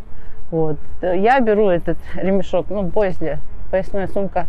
Вот. 0.51 0.77
Я 1.01 1.41
беру 1.41 1.67
этот 1.67 1.97
ремешок, 2.15 2.67
ну, 2.69 2.89
пояс, 2.89 3.17
поясная 3.69 4.07
сумка 4.07 4.47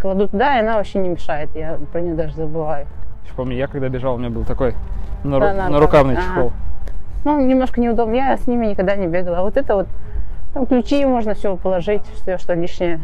кладу 0.00 0.28
туда, 0.28 0.56
и 0.56 0.60
она 0.60 0.76
вообще 0.76 0.98
не 0.98 1.10
мешает. 1.10 1.50
Я 1.54 1.78
про 1.92 2.00
нее 2.00 2.14
даже 2.14 2.34
забываю. 2.34 2.86
Помню, 3.36 3.56
я 3.56 3.68
когда 3.68 3.88
бежал, 3.88 4.16
у 4.16 4.18
меня 4.18 4.30
был 4.30 4.44
такой 4.44 4.74
нару... 5.24 5.44
да, 5.44 5.68
нарукавный 5.68 6.14
ага. 6.14 6.22
чехол. 6.22 6.52
Ну, 7.24 7.46
немножко 7.46 7.80
неудобно. 7.80 8.14
Я 8.14 8.36
с 8.36 8.46
ними 8.46 8.66
никогда 8.66 8.96
не 8.96 9.06
бегала. 9.06 9.38
А 9.38 9.42
вот 9.42 9.56
это 9.56 9.74
вот, 9.76 9.88
там 10.52 10.66
ключи 10.66 11.04
можно 11.04 11.34
все 11.34 11.56
положить, 11.56 12.02
все, 12.22 12.38
что 12.38 12.54
лишнее. 12.54 13.00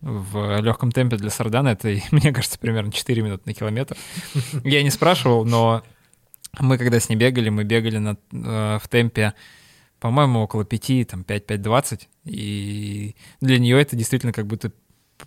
В 0.00 0.60
легком 0.60 0.92
темпе 0.92 1.16
для 1.16 1.30
Сардана 1.30 1.70
это, 1.70 1.88
мне 2.10 2.32
кажется, 2.32 2.58
примерно 2.58 2.92
4 2.92 3.22
минуты 3.22 3.42
на 3.46 3.54
километр. 3.54 3.96
Я 4.64 4.82
не 4.82 4.90
спрашивал, 4.90 5.44
но 5.44 5.82
мы 6.58 6.78
когда 6.78 7.00
с 7.00 7.08
ней 7.08 7.16
бегали, 7.16 7.48
мы 7.48 7.64
бегали 7.64 7.98
на, 7.98 8.16
э, 8.32 8.78
в 8.82 8.88
темпе, 8.88 9.34
по-моему, 10.00 10.40
около 10.40 10.64
5, 10.64 11.08
там 11.08 11.22
5-5-20. 11.22 12.02
И 12.24 13.14
для 13.40 13.58
нее 13.58 13.80
это 13.80 13.96
действительно 13.96 14.32
как 14.32 14.46
будто 14.46 14.72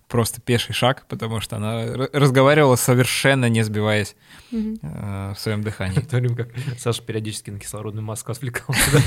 просто 0.08 0.42
пеший 0.42 0.74
шаг, 0.74 1.06
потому 1.08 1.40
что 1.40 1.58
она 1.58 1.86
разговаривала 2.14 2.76
совершенно 2.76 3.50
не 3.50 3.64
сбиваясь 3.64 4.16
mm-hmm. 4.52 4.80
э, 4.82 5.34
в 5.36 5.40
своем 5.40 5.62
дыхании. 5.62 6.00
То 6.10 6.18
время 6.18 6.36
как 6.36 6.50
Саша 6.78 7.02
периодически 7.02 7.50
на 7.50 7.60
кислородную 7.60 8.04
маску 8.04 8.32
отвлекался. 8.32 9.02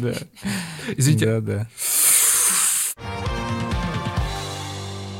Да. 0.00 0.14
Извините. 0.96 1.26
Да, 1.26 1.40
да. 1.40 1.68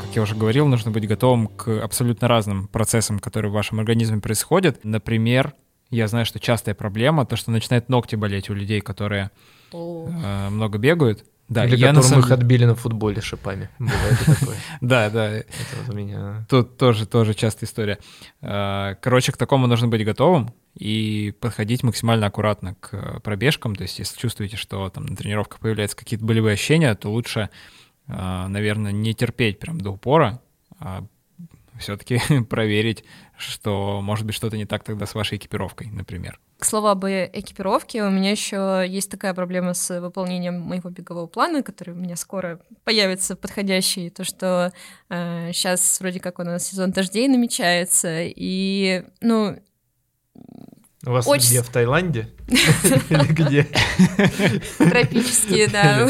Как 0.01 0.17
я 0.17 0.23
уже 0.23 0.35
говорил, 0.35 0.67
нужно 0.67 0.91
быть 0.91 1.07
готовым 1.07 1.49
к 1.49 1.83
абсолютно 1.83 2.29
разным 2.29 2.69
процессам, 2.69 3.19
которые 3.19 3.51
в 3.51 3.55
вашем 3.55 3.81
организме 3.81 4.21
происходят. 4.21 4.81
Например, 4.85 5.55
я 5.91 6.09
знаю, 6.09 6.27
что 6.27 6.41
частая 6.41 6.75
проблема, 6.75 7.27
то, 7.27 7.37
что 7.37 7.51
начинают 7.51 7.89
ногти 7.89 8.17
болеть 8.17 8.51
у 8.51 8.55
людей, 8.55 8.81
которые 8.81 9.31
э, 9.73 10.49
много 10.51 10.79
бегают. 10.79 11.25
Да, 11.49 11.67
Или 11.67 11.77
я 11.77 11.93
на 11.93 12.03
самом... 12.03 12.25
их 12.25 12.31
отбили 12.31 12.65
на 12.65 12.75
футболе 12.75 13.21
шипами. 13.21 13.69
Да, 14.81 15.11
да. 15.11 15.31
Это 15.37 15.47
у 15.89 15.93
меня... 15.93 16.47
Тут 16.49 16.79
тоже, 16.79 17.07
тоже 17.07 17.35
частая 17.35 17.69
история. 17.69 17.99
А, 18.41 18.95
короче, 18.95 19.33
к 19.33 19.37
такому 19.37 19.67
нужно 19.67 19.89
быть 19.89 20.05
готовым 20.05 20.55
и 20.75 21.35
подходить 21.41 21.83
максимально 21.83 22.27
аккуратно 22.27 22.77
к 22.81 23.21
пробежкам. 23.21 23.77
То 23.77 23.83
есть, 23.83 23.99
если 23.99 24.19
чувствуете, 24.19 24.57
что 24.57 24.89
там 24.89 25.05
на 25.05 25.17
тренировках 25.17 25.61
появляются 25.61 25.97
какие-то 25.97 26.25
болевые 26.25 26.55
ощущения, 26.55 26.95
то 26.95 27.11
лучше, 27.11 27.51
а, 28.07 28.49
наверное, 28.49 28.93
не 28.93 29.15
терпеть 29.15 29.59
прям 29.59 29.81
до 29.81 29.91
упора, 29.91 30.41
а 30.79 31.05
все-таки 31.79 32.21
проверить, 32.49 33.05
что 33.37 34.01
может 34.01 34.27
быть 34.27 34.35
что-то 34.35 34.57
не 34.57 34.67
так 34.67 34.85
тогда 34.85 35.07
с 35.07 35.15
вашей 35.15 35.39
экипировкой, 35.39 35.89
например. 35.89 36.39
К 36.59 36.65
слову 36.65 36.89
об 36.89 37.05
экипировке, 37.05 38.05
у 38.05 38.11
меня 38.11 38.31
еще 38.31 38.85
есть 38.87 39.11
такая 39.11 39.35
проблема 39.35 39.75
с 39.75 40.01
выполнением 40.01 40.61
моего 40.61 40.91
бегового 40.91 41.27
плана, 41.27 41.63
который 41.63 41.95
у 41.95 41.99
меня 41.99 42.17
скоро 42.17 42.61
появится 42.85 43.37
подходящий, 43.37 44.09
то 44.11 44.25
что 44.25 44.73
э, 45.11 45.51
сейчас 45.53 46.01
вроде 46.01 46.21
как 46.21 46.39
у 46.39 46.45
нас 46.45 46.69
сезон 46.69 46.93
дождей 46.93 47.29
намечается, 47.29 48.21
и, 48.23 49.05
ну, 49.21 49.59
у 51.07 51.11
вас 51.11 51.27
Очень... 51.27 51.49
где, 51.49 51.63
в 51.63 51.69
Таиланде? 51.69 52.29
Или 52.49 53.33
где? 53.33 53.69
Тропические, 54.79 55.69
да. 55.69 56.09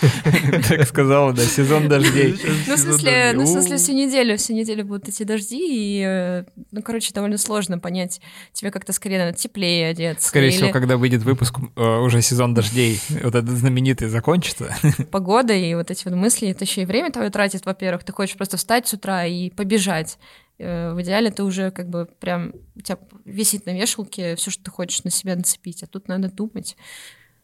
Так 0.68 0.86
сказала, 0.86 1.32
да, 1.32 1.42
сезон 1.42 1.88
дождей. 1.88 2.34
Ну, 2.66 2.74
в 2.74 2.78
смысле, 2.78 3.32
ну, 3.34 3.42
в 3.42 3.46
смысле, 3.46 3.76
всю 3.76 3.92
неделю, 3.92 4.38
всю 4.38 4.54
неделю 4.54 4.84
будут 4.84 5.08
эти 5.08 5.24
дожди, 5.24 5.58
и, 5.60 6.02
э, 6.06 6.44
ну, 6.70 6.82
короче, 6.82 7.12
довольно 7.12 7.36
сложно 7.36 7.78
понять, 7.78 8.20
тебе 8.52 8.70
как-то 8.70 8.94
скорее 8.94 9.18
надо 9.18 9.36
теплее 9.36 9.88
одеться. 9.88 10.28
Скорее 10.28 10.50
всего, 10.50 10.70
когда 10.70 10.96
выйдет 10.96 11.22
выпуск, 11.22 11.58
э, 11.76 11.98
уже 11.98 12.22
сезон 12.22 12.54
дождей, 12.54 12.98
вот 13.10 13.34
этот 13.34 13.50
знаменитый 13.50 14.08
закончится. 14.08 14.74
Погода 15.10 15.52
и 15.52 15.74
вот 15.74 15.90
эти 15.90 16.06
вот 16.08 16.14
мысли, 16.14 16.48
это 16.48 16.64
еще 16.64 16.82
и 16.82 16.86
время 16.86 17.12
твое 17.12 17.28
тратит, 17.30 17.66
во-первых, 17.66 18.04
ты 18.04 18.12
хочешь 18.12 18.36
просто 18.36 18.56
встать 18.56 18.88
с 18.88 18.94
утра 18.94 19.26
и 19.26 19.50
побежать. 19.50 20.18
Э, 20.60 20.92
в 20.92 21.00
идеале 21.00 21.30
ты 21.30 21.42
уже 21.42 21.70
как 21.70 21.88
бы 21.88 22.06
прям 22.06 22.52
у 22.76 22.80
тебя 22.80 22.98
висит 23.24 23.64
на 23.64 23.70
вешалке 23.70 24.36
все, 24.36 24.50
что 24.50 24.64
ты 24.64 24.70
хочешь 24.70 25.04
на 25.04 25.10
себя 25.10 25.34
нацепить, 25.34 25.82
а 25.82 25.86
тут 25.86 26.06
надо 26.06 26.30
думать. 26.30 26.76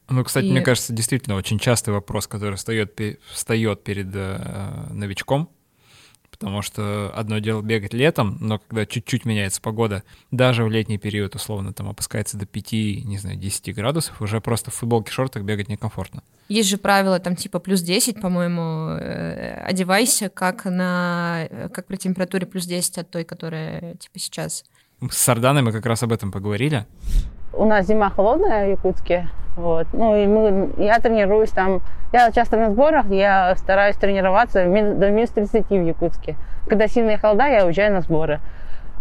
Ну, 0.09 0.23
кстати, 0.23 0.45
и... 0.45 0.51
мне 0.51 0.61
кажется, 0.61 0.93
действительно 0.93 1.37
очень 1.37 1.59
частый 1.59 1.95
вопрос, 1.95 2.27
который 2.27 2.57
встает, 2.57 3.01
встает 3.33 3.83
перед 3.85 4.15
э, 4.15 4.89
новичком, 4.91 5.51
потому 6.39 6.63
что 6.63 7.11
одно 7.15 7.39
дело 7.39 7.63
бегать 7.63 7.95
летом, 7.95 8.37
но 8.41 8.59
когда 8.59 8.87
чуть-чуть 8.87 9.25
меняется 9.25 9.61
погода, 9.61 10.03
даже 10.31 10.65
в 10.65 10.71
летний 10.71 10.99
период, 10.99 11.35
условно, 11.35 11.73
там 11.73 11.89
опускается 11.89 12.37
до 12.37 12.47
5, 12.47 12.73
не 13.05 13.19
знаю, 13.19 13.37
10 13.37 13.75
градусов, 13.75 14.21
уже 14.21 14.41
просто 14.41 14.71
в 14.71 14.75
футболке, 14.75 15.11
шортах 15.11 15.43
бегать 15.43 15.69
некомфортно. 15.69 16.23
Есть 16.49 16.69
же 16.69 16.77
правило, 16.77 17.19
там 17.19 17.35
типа 17.35 17.59
плюс 17.59 17.81
10, 17.81 18.21
по-моему, 18.21 18.99
э, 18.99 19.63
одевайся 19.65 20.29
как 20.29 20.65
на 20.65 21.49
как 21.73 21.87
при 21.87 21.97
температуре 21.97 22.47
плюс 22.47 22.67
10 22.67 22.99
от 22.99 23.11
той, 23.11 23.25
которая 23.25 23.95
типа 23.95 24.19
сейчас. 24.19 24.65
С 25.11 25.19
Сарданой 25.19 25.63
мы 25.63 25.73
как 25.73 25.87
раз 25.87 26.03
об 26.03 26.13
этом 26.13 26.31
поговорили. 26.31 26.87
У 27.53 27.65
нас 27.65 27.87
зима 27.87 28.11
холодная 28.11 28.67
в 28.67 28.71
Якутске, 28.71 29.31
вот. 29.57 29.87
Ну 29.93 30.15
и 30.17 30.27
мы, 30.27 30.71
я 30.77 30.99
тренируюсь 31.01 31.51
там, 31.51 31.81
я 32.13 32.31
часто 32.31 32.59
на 32.59 32.71
сборах, 32.71 33.07
я 33.07 33.55
стараюсь 33.57 33.97
тренироваться 33.97 34.65
до 34.65 35.11
минус 35.11 35.31
30 35.31 35.71
в 35.71 35.87
Якутске. 35.87 36.37
Когда 36.69 36.87
сильные 36.89 37.17
холода, 37.17 37.47
я 37.47 37.65
уезжаю 37.65 37.95
на 37.95 38.03
сборы. 38.03 38.41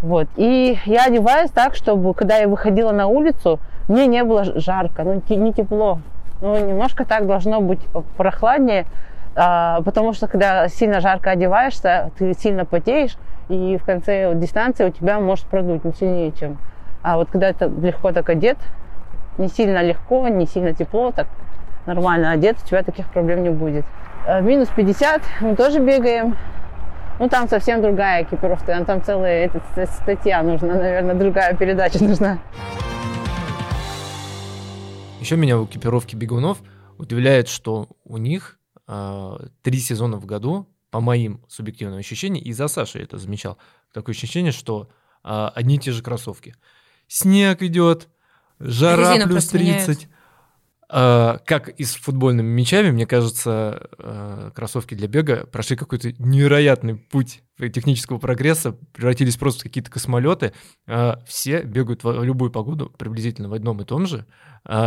Вот. 0.02 0.28
И 0.38 0.80
я 0.86 1.06
одеваюсь 1.06 1.52
так, 1.52 1.76
чтобы, 1.76 2.14
когда 2.14 2.38
я 2.38 2.48
выходила 2.48 2.92
на 2.92 3.08
улицу, 3.08 3.60
мне 3.90 4.08
не 4.08 4.24
было 4.24 4.44
жарко, 4.44 5.04
ну 5.04 5.22
не 5.30 5.54
тепло. 5.54 6.00
Ну, 6.42 6.58
немножко 6.58 7.06
так 7.06 7.28
должно 7.28 7.62
быть 7.62 7.80
прохладнее, 8.18 8.86
А, 9.36 9.82
потому 9.82 10.14
что 10.14 10.28
когда 10.28 10.68
сильно 10.70 11.02
жарко 11.02 11.32
одеваешься, 11.32 12.12
ты 12.18 12.34
сильно 12.34 12.64
потеешь, 12.66 13.18
и 13.50 13.78
в 13.78 13.86
конце 13.86 14.34
дистанции 14.36 14.86
у 14.86 14.90
тебя 14.90 15.20
может 15.20 15.46
продуть 15.48 15.84
не 15.84 15.94
сильнее, 15.94 16.32
чем... 16.32 16.58
А 17.04 17.18
вот 17.18 17.30
когда 17.30 17.50
это 17.50 17.66
легко 17.66 18.12
так 18.12 18.30
одет, 18.30 18.58
не 19.38 19.48
сильно 19.48 19.84
легко, 19.84 20.28
не 20.28 20.48
сильно 20.48 20.74
тепло, 20.74 21.12
так 21.12 21.28
нормально 21.86 22.32
одет, 22.32 22.58
у 22.64 22.68
тебя 22.68 22.84
таких 22.84 23.08
проблем 23.10 23.44
не 23.44 23.50
будет. 23.50 23.86
А, 24.28 24.42
минус 24.42 24.70
50, 24.76 25.22
мы 25.42 25.56
тоже 25.56 25.80
бегаем. 25.80 26.36
Ну, 27.20 27.30
там 27.30 27.48
совсем 27.48 27.82
другая 27.82 28.24
экипировка, 28.24 28.84
там 28.86 29.02
целая 29.02 29.46
эта 29.46 29.62
статья 29.86 30.44
нужна, 30.44 30.76
наверное, 30.76 31.16
другая 31.16 31.56
передача 31.56 32.04
нужна. 32.04 32.40
Еще 35.22 35.38
меня 35.38 35.58
в 35.58 35.66
экипировке 35.66 36.18
бегунов 36.18 36.62
удивляет, 36.98 37.48
что 37.48 37.88
у 38.04 38.18
них 38.18 38.60
э, 38.88 39.38
три 39.62 39.80
сезона 39.80 40.18
в 40.18 40.26
году, 40.26 40.68
по 40.92 41.00
моим 41.02 41.42
субъективным 41.48 42.00
ощущениям, 42.00 42.44
и 42.44 42.52
за 42.54 42.68
Сашей 42.68 43.04
это 43.04 43.18
замечал, 43.18 43.58
такое 43.94 44.14
ощущение, 44.14 44.52
что 44.52 44.90
э, 45.24 45.50
одни 45.56 45.76
и 45.76 45.80
те 45.80 45.92
же 45.92 46.04
кроссовки. 46.04 46.56
Снег 47.08 47.62
идет, 47.62 48.10
жара 48.60 49.14
Резина 49.14 49.26
плюс 49.26 49.46
просто 49.46 49.60
меняется. 49.60 49.86
30. 49.88 50.10
А, 50.88 51.40
как 51.46 51.70
и 51.70 51.84
с 51.84 51.96
футбольными 51.96 52.48
мячами, 52.48 52.92
мне 52.92 53.08
кажется, 53.08 53.90
а, 53.98 54.52
кроссовки 54.52 54.94
для 54.94 55.08
бега 55.08 55.48
прошли 55.48 55.76
какой-то 55.76 56.12
невероятный 56.20 56.96
путь 56.96 57.42
технического 57.58 58.20
прогресса, 58.20 58.74
превратились 58.94 59.36
просто 59.36 59.62
в 59.62 59.64
какие-то 59.64 59.90
космолеты. 59.90 60.54
А, 60.88 61.20
Все 61.26 61.64
бегают 61.64 62.04
в 62.04 62.24
любую 62.24 62.52
погоду 62.52 62.94
приблизительно 62.98 63.50
в 63.50 63.54
одном 63.54 63.82
и 63.82 63.86
том 63.86 64.06
же 64.06 64.26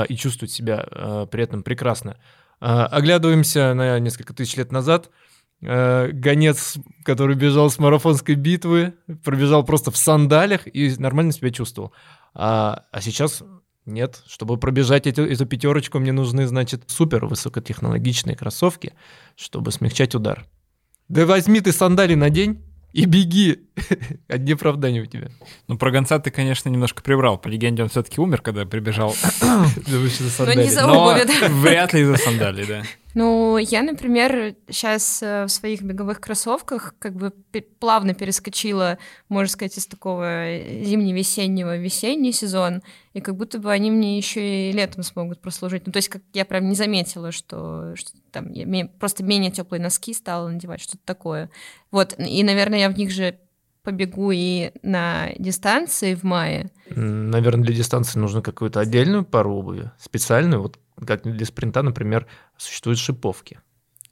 и 0.09 0.17
чувствуют 0.17 0.51
себя 0.51 1.27
при 1.31 1.45
этом 1.45 1.63
прекрасно. 1.63 2.17
Оглядываемся 2.59 3.75
на 3.75 4.01
несколько 4.01 4.35
тысяч 4.35 4.57
лет 4.57 4.73
назад. 4.73 5.09
Гонец, 5.61 6.79
который 7.05 7.37
бежал 7.37 7.71
с 7.71 7.79
марафонской 7.79 8.35
битвы, 8.35 8.95
пробежал 9.23 9.65
просто 9.65 9.93
в 9.93 9.97
сандалях 9.97 10.63
и 10.67 10.93
нормально 10.99 11.31
себя 11.31 11.51
чувствовал. 11.51 11.93
А 12.35 12.87
сейчас 13.01 13.45
нет. 13.89 14.23
Чтобы 14.27 14.57
пробежать 14.57 15.07
эту, 15.07 15.23
эту 15.25 15.47
пятерочку, 15.47 15.99
мне 15.99 16.13
нужны, 16.13 16.47
значит, 16.47 16.85
супер 16.87 17.27
высокотехнологичные 17.27 18.37
кроссовки, 18.37 18.93
чтобы 19.37 19.73
смягчать 19.73 20.15
удар. 20.15 20.47
Да 21.09 21.27
возьми 21.27 21.61
ты 21.61 21.73
сандали 21.73 22.15
на 22.15 22.31
день 22.31 22.63
и 22.93 23.05
беги. 23.05 23.61
Одни 24.29 24.53
оправдания 24.53 25.01
у 25.03 25.07
тебя. 25.07 25.29
Ну, 25.67 25.79
про 25.79 25.91
гонца 25.91 26.19
ты, 26.19 26.31
конечно, 26.31 26.69
немножко 26.69 27.03
прибрал. 27.03 27.39
По 27.39 27.49
легенде, 27.49 27.83
он 27.83 27.89
все-таки 27.89 28.21
умер, 28.21 28.43
когда 28.43 28.65
прибежал. 28.65 29.15
Но 30.57 30.63
не 30.63 30.71
за 30.71 30.87
обуви, 30.87 31.25
да. 31.27 31.49
вряд 31.49 31.93
ли 31.93 32.03
из-за 32.03 32.17
сандалий, 32.17 32.67
да. 32.67 32.83
Ну, 33.15 33.57
я, 33.59 33.83
например, 33.83 34.55
сейчас 34.69 35.23
в 35.23 35.49
своих 35.49 35.83
беговых 35.83 36.21
кроссовках 36.21 36.95
как 36.99 37.15
бы 37.15 37.33
плавно 37.81 38.15
перескочила, 38.15 38.99
можно 39.29 39.51
сказать, 39.51 39.77
из 39.79 39.87
такого 39.87 40.47
зимне-весеннего 40.85 41.77
в 41.77 41.83
весенний 41.83 42.33
сезон, 42.33 42.83
и 43.15 43.21
как 43.21 43.37
будто 43.37 43.59
бы 43.59 43.73
они 43.73 43.91
мне 43.91 44.19
еще 44.19 44.69
и 44.71 44.73
летом 44.73 45.03
смогут 45.03 45.41
прослужить. 45.41 45.87
Ну, 45.87 45.93
то 45.93 45.97
есть 45.97 46.11
как 46.11 46.23
я 46.35 46.45
прям 46.45 46.69
не 46.69 46.75
заметила, 46.75 47.33
что, 47.33 47.97
что 47.97 48.11
там 48.31 48.53
я 48.53 48.87
просто 49.01 49.25
менее 49.25 49.51
теплые 49.51 49.83
носки 49.83 50.13
стала 50.13 50.49
надевать, 50.49 50.83
что-то 50.83 51.03
такое. 51.05 51.51
Вот, 51.91 52.15
и, 52.19 52.45
наверное, 52.45 52.81
я 52.81 52.91
в 52.91 52.99
них 52.99 53.11
же 53.11 53.39
побегу 53.83 54.33
и 54.33 54.71
на 54.83 55.31
дистанции 55.39 56.15
в 56.15 56.23
мае. 56.23 56.71
Наверное, 56.91 57.65
для 57.65 57.75
дистанции 57.75 58.19
нужно 58.19 58.43
какую-то 58.43 58.81
отдельную 58.81 59.25
пару 59.25 59.55
обуви, 59.55 59.91
специальную. 59.99 60.61
Вот 60.61 60.79
как 61.07 61.23
для 61.23 61.47
спринта, 61.47 61.83
например, 61.83 62.27
существуют 62.57 62.99
шиповки. 62.99 63.61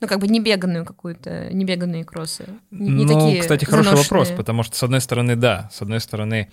Ну, 0.01 0.09
как 0.09 0.21
бы 0.21 0.29
не 0.29 0.41
беганую 0.41 0.85
какую-то, 0.85 1.53
не 1.53 1.65
беганые 1.65 2.05
кроссы. 2.05 2.47
Не, 2.71 2.91
не 2.91 3.05
ну, 3.05 3.15
такие 3.15 3.41
кстати, 3.41 3.65
хороший 3.65 3.89
вопрос, 3.95 4.09
заношенные. 4.09 4.37
потому 4.37 4.63
что, 4.63 4.77
с 4.77 4.83
одной 4.83 5.01
стороны, 5.01 5.37
да, 5.37 5.71
с 5.73 5.81
одной 5.81 6.01
стороны, 6.01 6.51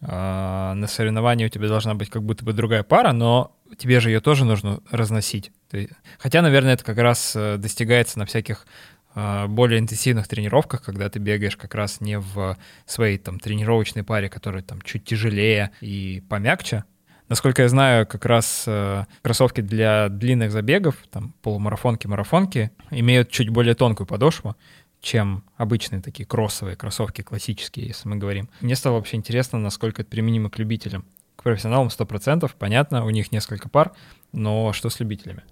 а, 0.00 0.74
на 0.74 0.86
соревновании 0.86 1.46
у 1.46 1.48
тебя 1.48 1.68
должна 1.68 1.94
быть 1.94 2.10
как 2.10 2.22
будто 2.22 2.44
бы 2.44 2.52
другая 2.52 2.82
пара, 2.82 3.12
но 3.12 3.56
тебе 3.78 3.98
же 4.00 4.10
ее 4.10 4.20
тоже 4.20 4.44
нужно 4.44 4.80
разносить. 4.90 5.50
Ты- 5.70 5.90
Хотя, 6.18 6.42
наверное, 6.42 6.74
это 6.74 6.84
как 6.84 6.98
раз 6.98 7.32
э, 7.34 7.56
достигается 7.56 8.18
на 8.18 8.26
всяких 8.26 8.66
а, 9.16 9.46
более 9.46 9.78
интенсивных 9.80 10.28
тренировках, 10.28 10.82
когда 10.82 11.08
ты 11.08 11.18
бегаешь 11.20 11.56
как 11.56 11.74
раз 11.74 12.00
не 12.00 12.18
в 12.18 12.56
своей 12.84 13.16
там 13.18 13.38
тренировочной 13.38 14.02
паре, 14.02 14.28
которая 14.28 14.62
там 14.62 14.82
чуть 14.82 15.04
тяжелее 15.04 15.70
и 15.80 16.22
помягче. 16.28 16.84
Насколько 17.28 17.62
я 17.62 17.68
знаю, 17.68 18.06
как 18.06 18.26
раз 18.26 18.64
э, 18.66 19.04
кроссовки 19.22 19.62
для 19.62 20.08
длинных 20.10 20.52
забегов, 20.52 20.96
там 21.10 21.32
полумарафонки, 21.42 22.06
марафонки, 22.06 22.70
имеют 22.90 23.30
чуть 23.30 23.48
более 23.48 23.74
тонкую 23.74 24.06
подошву, 24.06 24.56
чем 25.00 25.42
обычные 25.56 26.02
такие 26.02 26.26
кроссовые 26.26 26.76
кроссовки 26.76 27.22
классические, 27.22 27.86
если 27.86 28.08
мы 28.08 28.16
говорим. 28.16 28.48
Мне 28.60 28.76
стало 28.76 28.94
вообще 28.94 29.16
интересно, 29.16 29.58
насколько 29.58 30.02
это 30.02 30.10
применимо 30.10 30.50
к 30.50 30.58
любителям. 30.58 31.04
К 31.36 31.44
профессионалам 31.44 31.88
100%, 31.88 32.50
понятно, 32.58 33.04
у 33.04 33.10
них 33.10 33.32
несколько 33.32 33.68
пар, 33.68 33.92
но 34.32 34.72
что 34.72 34.90
с 34.90 35.00
любителями? 35.00 35.42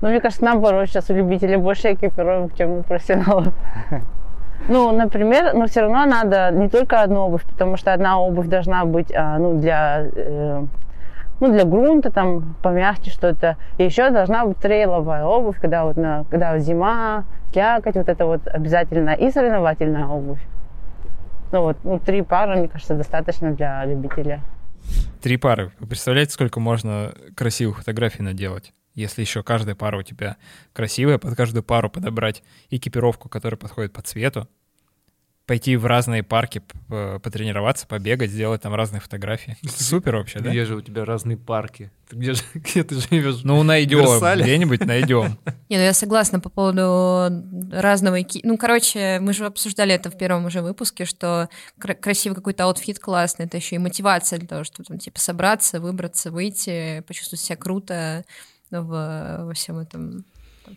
Ну, 0.00 0.08
мне 0.08 0.20
кажется, 0.20 0.44
наоборот, 0.44 0.88
сейчас 0.88 1.10
у 1.10 1.14
любителей 1.14 1.56
больше 1.56 1.94
экипировок, 1.94 2.56
чем 2.56 2.70
у 2.70 2.82
профессионалов. 2.82 3.54
Ну, 4.68 4.96
например, 4.96 5.52
но 5.52 5.66
все 5.66 5.80
равно 5.80 6.06
надо 6.06 6.50
не 6.50 6.70
только 6.70 7.02
одну 7.02 7.22
обувь, 7.22 7.42
потому 7.42 7.76
что 7.76 7.92
одна 7.92 8.18
обувь 8.18 8.46
должна 8.46 8.84
быть, 8.86 9.12
а, 9.12 9.36
ну, 9.38 9.60
для, 9.60 10.06
э, 10.14 10.64
ну, 11.44 11.52
для 11.52 11.64
грунта, 11.64 12.10
там, 12.10 12.56
помягче 12.62 13.10
что-то. 13.10 13.58
И 13.76 13.84
еще 13.84 14.10
должна 14.10 14.46
быть 14.46 14.56
трейловая 14.58 15.24
обувь, 15.24 15.60
когда 15.60 15.84
вот, 15.84 15.96
на, 15.96 16.24
когда 16.30 16.54
вот 16.54 16.62
зима, 16.62 17.24
слякоть, 17.52 17.96
вот 17.96 18.08
это 18.08 18.24
вот 18.24 18.46
обязательно. 18.46 19.10
И 19.10 19.30
соревновательная 19.30 20.06
обувь. 20.06 20.40
Ну, 21.52 21.62
вот, 21.62 21.76
ну, 21.84 21.98
три 21.98 22.22
пары, 22.22 22.56
мне 22.56 22.68
кажется, 22.68 22.94
достаточно 22.94 23.52
для 23.52 23.84
любителя. 23.84 24.40
Три 25.22 25.36
пары. 25.36 25.70
Вы 25.80 25.86
представляете, 25.86 26.32
сколько 26.32 26.60
можно 26.60 27.12
красивых 27.36 27.78
фотографий 27.78 28.22
наделать? 28.22 28.72
Если 28.94 29.20
еще 29.20 29.42
каждая 29.42 29.74
пара 29.74 29.98
у 29.98 30.02
тебя 30.02 30.36
красивая, 30.72 31.18
под 31.18 31.36
каждую 31.36 31.62
пару 31.62 31.90
подобрать 31.90 32.42
экипировку, 32.70 33.28
которая 33.28 33.58
подходит 33.58 33.92
по 33.92 34.00
цвету, 34.00 34.48
пойти 35.46 35.76
в 35.76 35.84
разные 35.84 36.22
парки, 36.22 36.60
п- 36.88 37.18
потренироваться, 37.18 37.86
побегать, 37.86 38.30
сделать 38.30 38.62
там 38.62 38.74
разные 38.74 39.00
фотографии. 39.00 39.56
Супер 39.76 40.16
вообще, 40.16 40.40
да? 40.40 40.50
Где 40.50 40.64
же 40.64 40.76
у 40.76 40.80
тебя 40.80 41.04
разные 41.04 41.36
парки? 41.36 41.90
Ты 42.08 42.16
где, 42.16 42.32
же, 42.32 42.42
где 42.54 42.82
ты 42.82 42.94
живешь? 42.94 43.42
Ну, 43.42 43.62
найдем, 43.62 44.04
где-нибудь 44.42 44.86
найдем. 44.86 45.38
Не, 45.68 45.76
ну 45.76 45.82
я 45.82 45.92
согласна 45.92 46.40
по 46.40 46.48
поводу 46.48 47.42
разного... 47.72 48.18
Ну, 48.42 48.56
короче, 48.56 49.18
мы 49.20 49.32
же 49.34 49.44
обсуждали 49.44 49.94
это 49.94 50.10
в 50.10 50.16
первом 50.16 50.46
уже 50.46 50.62
выпуске, 50.62 51.04
что 51.04 51.48
кра- 51.78 51.94
красивый 51.94 52.36
какой-то 52.36 52.64
аутфит 52.64 52.98
классный, 52.98 53.44
это 53.46 53.58
еще 53.58 53.76
и 53.76 53.78
мотивация 53.78 54.38
для 54.38 54.48
того, 54.48 54.64
чтобы 54.64 54.84
там, 54.86 54.98
типа, 54.98 55.20
собраться, 55.20 55.78
выбраться, 55.80 56.30
выйти, 56.30 57.02
почувствовать 57.06 57.40
себя 57.42 57.56
круто 57.56 58.24
в, 58.70 59.44
во 59.44 59.52
всем 59.54 59.78
этом. 59.78 60.24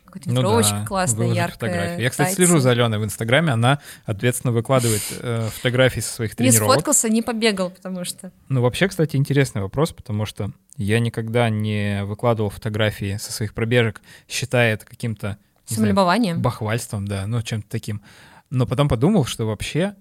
Какой-то 0.06 0.30
Ну 0.30 0.42
да, 0.42 0.86
классная, 0.86 1.28
яркая. 1.28 1.52
фотографии. 1.52 2.02
Я, 2.02 2.10
кстати, 2.10 2.28
тайтсы. 2.28 2.36
слежу 2.36 2.60
за 2.60 2.72
Аленой 2.72 3.00
в 3.00 3.06
Инстаграме, 3.06 3.54
она 3.54 3.80
ответственно 4.06 4.52
выкладывает 4.52 5.02
э, 5.20 5.50
фотографии 5.54 6.02
со 6.02 6.14
своих 6.14 6.32
Не 6.32 6.50
тренировок. 6.50 6.74
сфоткался, 6.74 7.10
не 7.10 7.22
побегал, 7.22 7.70
потому 7.70 8.04
что... 8.04 8.32
Ну, 8.50 8.62
вообще, 8.62 8.88
кстати, 8.88 9.16
интересный 9.16 9.62
вопрос, 9.62 9.94
потому 9.94 10.26
что 10.26 10.52
я 10.76 11.00
никогда 11.00 11.50
не 11.50 12.04
выкладывал 12.04 12.50
фотографии 12.50 13.18
со 13.18 13.32
своих 13.32 13.54
пробежек, 13.54 14.02
считая 14.28 14.74
это 14.74 14.86
каким-то 14.86 15.38
не 15.70 15.76
знаю, 15.76 16.40
бахвальством, 16.40 17.08
да, 17.08 17.28
ну, 17.28 17.42
чем-то 17.42 17.70
таким. 17.70 18.02
Но 18.50 18.66
потом 18.66 18.88
подумал, 18.88 19.26
что 19.26 19.46
вообще, 19.46 19.96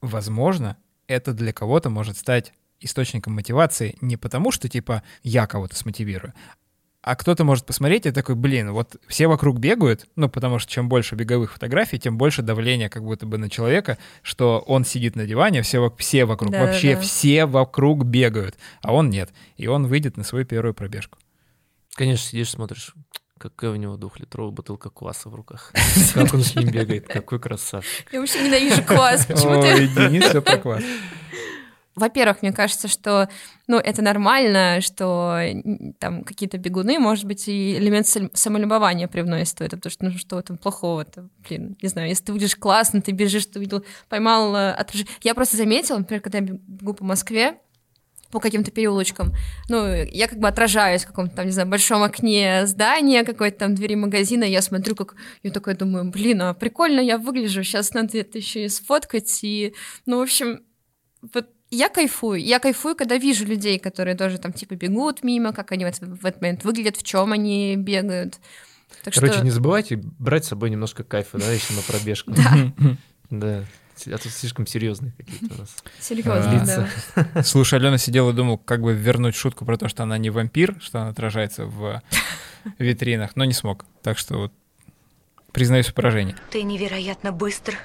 возможно, 0.00 0.76
это 1.06 1.32
для 1.32 1.52
кого-то 1.52 1.90
может 1.90 2.16
стать 2.16 2.52
источником 2.80 3.34
мотивации 3.34 3.96
не 4.00 4.16
потому, 4.16 4.50
что, 4.50 4.68
типа, 4.68 5.02
я 5.22 5.46
кого-то 5.46 5.76
смотивирую, 5.76 6.34
а 7.04 7.16
кто-то 7.16 7.44
может 7.44 7.66
посмотреть 7.66 8.06
и 8.06 8.12
такой, 8.12 8.34
блин, 8.34 8.72
вот 8.72 8.96
все 9.06 9.26
вокруг 9.26 9.58
бегают, 9.58 10.06
ну, 10.16 10.30
потому 10.30 10.58
что 10.58 10.72
чем 10.72 10.88
больше 10.88 11.14
беговых 11.14 11.52
фотографий, 11.52 11.98
тем 11.98 12.16
больше 12.16 12.40
давления 12.40 12.88
как 12.88 13.04
будто 13.04 13.26
бы 13.26 13.36
на 13.36 13.50
человека, 13.50 13.98
что 14.22 14.60
он 14.66 14.86
сидит 14.86 15.14
на 15.14 15.26
диване, 15.26 15.60
все, 15.60 15.94
все 15.98 16.24
вокруг, 16.24 16.52
Да-да-да. 16.52 16.72
вообще 16.72 16.98
все 16.98 17.44
вокруг 17.44 18.04
бегают, 18.04 18.56
а 18.80 18.94
он 18.94 19.10
нет. 19.10 19.30
И 19.58 19.66
он 19.66 19.86
выйдет 19.86 20.16
на 20.16 20.24
свою 20.24 20.46
первую 20.46 20.72
пробежку. 20.72 21.18
Конечно, 21.94 22.26
сидишь, 22.26 22.48
смотришь, 22.48 22.94
какая 23.36 23.72
у 23.72 23.76
него 23.76 23.98
двухлитровая 23.98 24.52
бутылка 24.52 24.88
кваса 24.88 25.28
в 25.28 25.34
руках. 25.34 25.74
Как 26.14 26.32
он 26.32 26.42
с 26.42 26.56
ним 26.56 26.70
бегает, 26.70 27.06
какой 27.06 27.38
красавчик. 27.38 28.10
Я 28.14 28.20
вообще 28.20 28.42
ненавижу 28.42 28.82
квас. 28.82 29.26
Почему 29.26 29.60
ты 29.60 29.88
Денис, 29.88 30.24
все 30.24 30.40
про 30.40 30.56
квас. 30.56 30.82
Во-первых, 31.96 32.42
мне 32.42 32.52
кажется, 32.52 32.88
что 32.88 33.28
ну, 33.68 33.78
это 33.78 34.02
нормально, 34.02 34.80
что 34.80 35.38
там 36.00 36.24
какие-то 36.24 36.58
бегуны, 36.58 36.98
может 36.98 37.24
быть, 37.24 37.46
и 37.46 37.76
элемент 37.76 38.06
сам- 38.06 38.30
самолюбования 38.34 39.06
привносит 39.06 39.58
в 39.58 39.62
это, 39.62 39.76
потому 39.76 39.90
что 39.90 40.04
ну 40.04 40.18
что 40.18 40.42
там 40.42 40.58
плохого-то, 40.58 41.28
блин, 41.48 41.76
не 41.80 41.88
знаю, 41.88 42.08
если 42.08 42.24
ты 42.24 42.32
увидишь 42.32 42.56
классно, 42.56 43.00
ты 43.00 43.12
бежишь, 43.12 43.46
ты 43.46 43.60
увидел, 43.60 43.84
поймал 44.08 44.54
э, 44.56 44.72
отражение. 44.72 45.12
Я 45.22 45.34
просто 45.34 45.56
заметила, 45.56 45.98
например, 45.98 46.20
когда 46.20 46.38
я 46.38 46.44
бегу 46.44 46.94
по 46.94 47.04
Москве, 47.04 47.58
по 48.34 48.40
каким-то 48.40 48.72
переулочкам. 48.72 49.32
Ну, 49.68 49.86
я 49.86 50.26
как 50.26 50.40
бы 50.40 50.48
отражаюсь 50.48 51.04
в 51.04 51.06
каком-то 51.06 51.36
там, 51.36 51.46
не 51.46 51.52
знаю, 51.52 51.68
большом 51.68 52.02
окне 52.02 52.66
здания, 52.66 53.22
какой-то 53.22 53.60
там 53.60 53.76
двери 53.76 53.94
магазина, 53.94 54.42
я 54.42 54.60
смотрю, 54.60 54.96
как... 54.96 55.14
Я 55.44 55.52
такая 55.52 55.76
думаю, 55.76 56.10
блин, 56.10 56.42
а 56.42 56.52
прикольно 56.52 56.98
я 56.98 57.18
выгляжу, 57.18 57.62
сейчас 57.62 57.94
надо 57.94 58.18
это 58.18 58.38
еще 58.38 58.64
и 58.64 58.68
сфоткать, 58.68 59.38
и... 59.44 59.72
Ну, 60.04 60.18
в 60.18 60.22
общем, 60.22 60.64
вот 61.32 61.53
я 61.74 61.88
кайфую. 61.88 62.40
Я 62.40 62.58
кайфую, 62.58 62.96
когда 62.96 63.16
вижу 63.16 63.44
людей, 63.44 63.78
которые 63.78 64.16
тоже 64.16 64.38
там 64.38 64.52
типа 64.52 64.74
бегут 64.74 65.22
мимо, 65.22 65.52
как 65.52 65.72
они 65.72 65.84
в 65.84 65.88
этот 66.24 66.40
момент 66.40 66.64
выглядят, 66.64 66.96
в 66.96 67.02
чем 67.02 67.32
они 67.32 67.76
бегают. 67.76 68.38
Так 69.02 69.14
Короче, 69.14 69.34
что... 69.34 69.44
не 69.44 69.50
забывайте 69.50 69.96
брать 69.96 70.44
с 70.44 70.48
собой 70.48 70.70
немножко 70.70 71.04
кайфа, 71.04 71.38
да, 71.38 71.52
если 71.52 71.74
на 71.74 71.82
пробежку. 71.82 72.32
Да. 72.32 72.72
Да. 73.30 73.64
А 74.06 74.18
тут 74.18 74.30
слишком 74.30 74.66
серьезные 74.66 75.12
какие-то 75.16 75.54
у 75.54 75.58
нас. 75.58 75.74
Серьезно, 75.98 76.88
да. 77.16 77.42
Слушай, 77.42 77.78
Алена 77.78 77.96
сидела 77.96 78.30
и 78.30 78.34
думал, 78.34 78.58
как 78.58 78.82
бы 78.82 78.92
вернуть 78.92 79.34
шутку 79.34 79.64
про 79.64 79.76
то, 79.78 79.88
что 79.88 80.02
она 80.02 80.18
не 80.18 80.30
вампир, 80.30 80.76
что 80.80 81.00
она 81.00 81.10
отражается 81.10 81.64
в 81.64 82.02
витринах, 82.78 83.34
но 83.34 83.44
не 83.44 83.54
смог. 83.54 83.86
Так 84.02 84.18
что 84.18 84.36
вот 84.36 84.52
признаюсь 85.52 85.86
в 85.86 85.94
поражении. 85.94 86.36
Ты 86.50 86.62
невероятно 86.62 87.32
быстр 87.32 87.78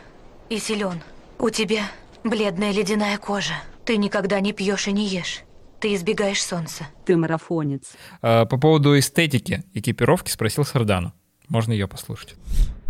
и 0.50 0.60
силен. 0.60 1.02
У 1.40 1.50
тебя 1.50 1.90
бледная 2.24 2.74
ледяная 2.74 3.18
кожа. 3.18 3.54
Ты 3.86 3.98
никогда 3.98 4.40
не 4.40 4.54
пьешь 4.54 4.88
и 4.88 4.92
не 4.92 5.08
ешь. 5.08 5.44
Ты 5.80 5.96
избегаешь 5.96 6.44
солнца. 6.44 6.86
Ты 7.06 7.16
марафонец. 7.16 7.94
А, 8.22 8.46
по 8.46 8.58
поводу 8.58 8.98
эстетики 8.98 9.64
экипировки 9.74 10.30
спросил 10.30 10.66
Сардану. 10.66 11.14
Можно 11.48 11.72
ее 11.72 11.88
послушать. 11.88 12.36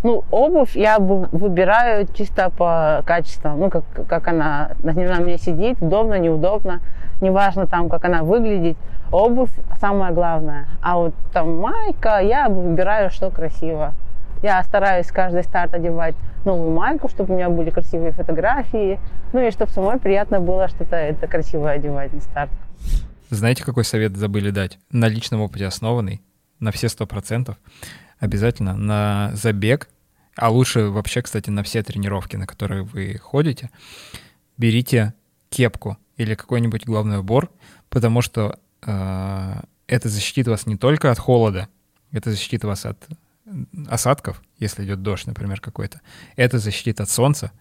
Ну, 0.04 0.24
обувь 0.32 0.76
я 0.76 0.98
выбираю 0.98 2.08
чисто 2.16 2.50
по 2.50 3.04
качеству. 3.06 3.52
Ну, 3.52 3.70
как, 3.70 3.84
как 4.08 4.28
она 4.28 4.72
на 4.82 4.94
мне 4.94 5.38
сидит, 5.38 5.82
удобно, 5.82 6.18
неудобно. 6.18 6.82
Неважно 7.22 7.68
там, 7.68 7.90
как 7.90 8.06
она 8.06 8.24
выглядит. 8.24 8.78
Обувь 9.12 9.52
самое 9.80 10.14
главное. 10.14 10.68
А 10.82 10.98
вот 10.98 11.14
там 11.34 11.60
майка, 11.60 12.20
я 12.20 12.48
выбираю, 12.48 13.12
что 13.12 13.30
красиво. 13.30 13.94
Я 14.42 14.64
стараюсь 14.64 15.08
каждый 15.08 15.44
старт 15.44 15.74
одевать 15.74 16.16
новую 16.46 16.72
майку, 16.72 17.10
чтобы 17.10 17.34
у 17.34 17.38
меня 17.38 17.50
были 17.50 17.70
красивые 17.70 18.14
фотографии. 18.14 19.00
Ну 19.34 19.46
и 19.46 19.52
чтобы 19.52 19.72
самой 19.72 20.00
приятно 20.00 20.40
было 20.40 20.68
что-то 20.68 20.96
это 20.96 21.28
красивое 21.28 21.74
одевать 21.74 22.14
на 22.14 22.22
старт. 22.22 22.50
Знаете, 23.30 23.64
какой 23.64 23.84
совет 23.84 24.16
забыли 24.16 24.50
дать? 24.50 24.80
На 24.92 25.08
личном 25.08 25.42
опыте 25.42 25.66
основанный, 25.66 26.22
на 26.60 26.72
все 26.72 26.90
сто 26.90 27.06
процентов 27.06 27.58
обязательно 28.20 28.76
на 28.76 29.32
забег, 29.34 29.90
а 30.36 30.50
лучше 30.50 30.88
вообще, 30.88 31.22
кстати, 31.22 31.50
на 31.50 31.64
все 31.64 31.84
тренировки, 31.84 32.36
на 32.38 32.48
которые 32.48 32.84
вы 32.84 33.18
ходите, 33.22 33.70
берите 34.58 35.14
кепку 35.50 35.98
или 36.18 36.36
какой-нибудь 36.36 36.86
головной 36.86 37.20
убор, 37.20 37.50
потому 37.90 38.22
что 38.22 38.58
э, 38.86 39.54
это 39.88 40.10
защитит 40.10 40.48
вас 40.48 40.66
не 40.66 40.76
только 40.76 41.12
от 41.12 41.20
холода, 41.20 41.68
это 42.12 42.32
защитит 42.32 42.64
вас 42.64 42.86
от 42.86 42.98
осадков, 43.88 44.42
если 44.58 44.86
идет 44.86 45.02
дождь, 45.02 45.28
например, 45.28 45.60
какой-то. 45.60 46.02
Это 46.36 46.60
защитит 46.60 47.00
от 47.02 47.10
солнца, 47.10 47.52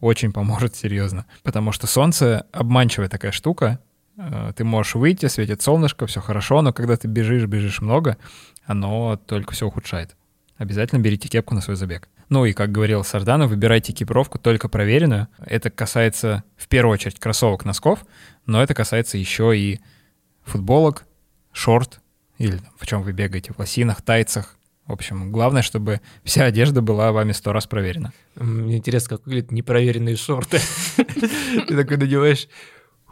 очень 0.00 0.32
поможет 0.32 0.74
серьезно. 0.76 1.26
Потому 1.42 1.72
что 1.72 1.86
солнце 1.86 2.46
обманчивая 2.52 3.08
такая 3.08 3.32
штука. 3.32 3.80
Э, 4.16 4.52
ты 4.56 4.64
можешь 4.64 4.94
выйти, 4.94 5.26
светит 5.26 5.62
солнышко, 5.62 6.06
все 6.06 6.20
хорошо, 6.20 6.62
но 6.62 6.72
когда 6.72 6.96
ты 6.96 7.08
бежишь, 7.08 7.46
бежишь 7.46 7.80
много, 7.80 8.16
оно 8.64 9.16
только 9.16 9.52
все 9.52 9.66
ухудшает. 9.66 10.16
Обязательно 10.56 11.00
берите 11.00 11.28
кепку 11.28 11.54
на 11.54 11.60
свой 11.60 11.76
забег. 11.76 12.08
Ну 12.28 12.44
и, 12.44 12.52
как 12.52 12.72
говорил 12.72 13.04
Сардана, 13.04 13.46
выбирайте 13.46 13.92
экипировку 13.92 14.38
только 14.38 14.68
проверенную. 14.68 15.28
Это 15.38 15.70
касается 15.70 16.44
в 16.56 16.68
первую 16.68 16.94
очередь 16.94 17.18
кроссовок, 17.18 17.64
носков, 17.64 18.04
но 18.46 18.62
это 18.62 18.74
касается 18.74 19.18
еще 19.18 19.56
и 19.56 19.80
футболок, 20.42 21.04
шорт, 21.52 22.00
или 22.38 22.60
в 22.78 22.86
чем 22.86 23.02
вы 23.02 23.12
бегаете, 23.12 23.52
в 23.52 23.58
лосинах, 23.58 24.02
тайцах. 24.02 24.56
В 24.86 24.92
общем, 24.92 25.32
главное, 25.32 25.62
чтобы 25.62 26.00
вся 26.24 26.44
одежда 26.44 26.82
была 26.82 27.10
вами 27.12 27.32
сто 27.32 27.52
раз 27.52 27.66
проверена. 27.66 28.12
Мне 28.36 28.76
интересно, 28.76 29.16
как 29.16 29.26
выглядят 29.26 29.50
непроверенные 29.50 30.16
шорты. 30.16 30.60
Ты 30.96 31.76
такой 31.76 31.96
надеваешь 31.96 32.48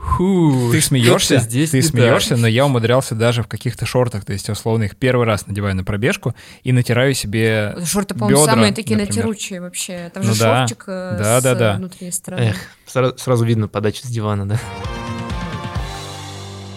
Фу, 0.03 0.71
ты 0.73 0.81
смеешься, 0.81 1.39
здесь 1.39 1.71
ты 1.71 1.81
смеешься, 1.81 2.37
но 2.37 2.49
я 2.49 2.67
умудрялся 2.67 3.15
даже 3.15 3.43
в 3.43 3.47
каких-то 3.47 3.87
шортах, 3.87 4.25
то 4.25 4.33
есть 4.33 4.49
условно 4.51 4.85
их 4.85 4.97
первый 4.97 5.27
раз 5.27 5.47
надеваю 5.47 5.77
на 5.77 5.85
пробежку 5.85 6.35
и 6.65 6.73
натираю 6.73 7.15
себе 7.15 7.77
Шорты, 7.85 8.15
по-моему, 8.15 8.45
самые 8.45 8.73
такие 8.73 8.97
например. 8.97 9.17
натиручие 9.17 9.61
вообще. 9.61 10.11
Там 10.13 10.25
ну 10.25 10.35
же 10.35 10.41
да. 10.41 10.67
шовчик 10.67 10.85
э, 10.89 11.17
да, 11.19 11.41
с 11.41 11.77
внутренней 11.77 12.11
стороны. 12.11 12.55
Эх, 12.87 13.17
сразу 13.17 13.45
видно 13.45 13.69
подачу 13.69 14.03
с 14.03 14.09
дивана, 14.09 14.47
да? 14.49 14.61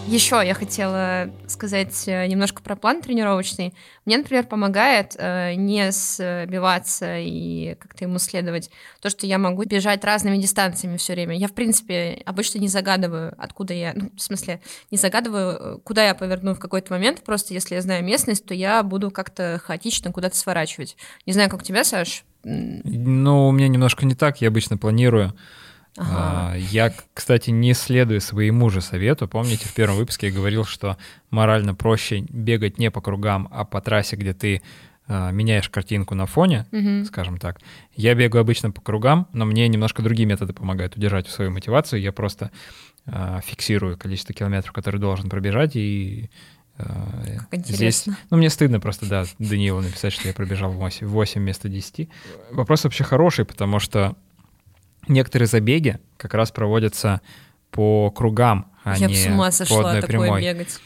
Еще 0.06 0.40
я 0.46 0.54
хотела 0.54 1.30
сказать 1.48 2.06
э, 2.06 2.28
немножко 2.28 2.62
про 2.62 2.76
план 2.76 3.02
тренировочный. 3.02 3.74
Мне, 4.04 4.18
например, 4.18 4.46
помогает 4.46 5.16
э, 5.18 5.54
не 5.54 5.90
сбиваться 5.90 7.18
и 7.18 7.74
как-то 7.74 8.04
ему 8.04 8.20
следовать 8.20 8.70
то, 9.00 9.10
что 9.10 9.26
я 9.26 9.38
могу 9.38 9.64
бежать 9.64 10.04
разными 10.04 10.36
дистанциями 10.36 10.96
все 10.96 11.14
время. 11.14 11.36
Я, 11.36 11.48
в 11.48 11.54
принципе, 11.54 12.22
обычно 12.24 12.60
не 12.60 12.68
загадываю, 12.68 13.34
откуда 13.36 13.74
я, 13.74 13.94
ну, 13.96 14.10
в 14.16 14.22
смысле, 14.22 14.60
не 14.92 14.96
загадываю, 14.96 15.58
э, 15.58 15.78
куда 15.82 16.06
я 16.06 16.14
поверну 16.14 16.54
в 16.54 16.60
какой-то 16.60 16.92
момент. 16.92 17.24
Просто 17.24 17.52
если 17.52 17.74
я 17.74 17.82
знаю 17.82 18.04
местность, 18.04 18.46
то 18.46 18.54
я 18.54 18.84
буду 18.84 19.10
как-то 19.10 19.60
хаотично 19.64 20.12
куда-то 20.12 20.36
сворачивать. 20.36 20.96
Не 21.26 21.32
знаю, 21.32 21.50
как 21.50 21.62
у 21.62 21.64
тебя, 21.64 21.82
Саш? 21.82 22.24
Ну, 22.44 23.48
у 23.48 23.50
меня 23.50 23.66
немножко 23.66 24.06
не 24.06 24.14
так. 24.14 24.40
Я 24.40 24.48
обычно 24.48 24.78
планирую 24.78 25.34
Ага. 25.96 26.52
А, 26.52 26.56
я, 26.56 26.92
кстати, 27.14 27.50
не 27.50 27.74
следую 27.74 28.20
своему 28.20 28.70
же 28.70 28.80
совету. 28.80 29.28
Помните, 29.28 29.66
в 29.66 29.74
первом 29.74 29.96
выпуске 29.96 30.28
я 30.28 30.32
говорил, 30.32 30.64
что 30.64 30.96
морально 31.30 31.74
проще 31.74 32.20
бегать 32.28 32.78
не 32.78 32.90
по 32.90 33.00
кругам, 33.00 33.48
а 33.50 33.64
по 33.64 33.80
трассе, 33.80 34.16
где 34.16 34.34
ты 34.34 34.62
а, 35.08 35.30
меняешь 35.30 35.68
картинку 35.68 36.14
на 36.14 36.26
фоне, 36.26 36.66
угу. 36.72 37.04
скажем 37.04 37.38
так. 37.38 37.60
Я 37.94 38.14
бегаю 38.14 38.42
обычно 38.42 38.70
по 38.70 38.80
кругам, 38.80 39.28
но 39.32 39.44
мне 39.44 39.68
немножко 39.68 40.02
другие 40.02 40.26
методы 40.26 40.52
помогают 40.52 40.96
удержать 40.96 41.28
свою 41.28 41.50
мотивацию. 41.50 42.00
Я 42.02 42.12
просто 42.12 42.50
э, 43.06 43.40
фиксирую 43.44 43.96
количество 43.96 44.34
километров, 44.34 44.72
которые 44.72 45.00
должен 45.00 45.30
пробежать, 45.30 45.76
и 45.76 46.28
э, 46.78 47.38
здесь... 47.52 48.06
Ну, 48.30 48.36
мне 48.36 48.50
стыдно 48.50 48.80
просто, 48.80 49.06
да, 49.06 49.24
Даниилу 49.38 49.80
написать, 49.80 50.12
что 50.12 50.26
я 50.26 50.34
пробежал 50.34 50.72
8, 50.72 51.06
8 51.06 51.40
вместо 51.40 51.68
10. 51.68 52.08
Вопрос 52.50 52.82
вообще 52.82 53.04
хороший, 53.04 53.44
потому 53.44 53.78
что 53.78 54.16
некоторые 55.08 55.46
забеги 55.46 55.98
как 56.16 56.34
раз 56.34 56.50
проводятся 56.50 57.20
по 57.70 58.10
кругам, 58.10 58.72
а 58.84 58.96
Я 58.96 59.08
не 59.08 59.14
с 59.14 59.26
ума 59.26 59.50
сошла 59.50 59.82
по 59.82 59.88
одной 59.88 60.02
такое 60.02 60.20
прямой. 60.20 60.40
бегать. 60.42 60.80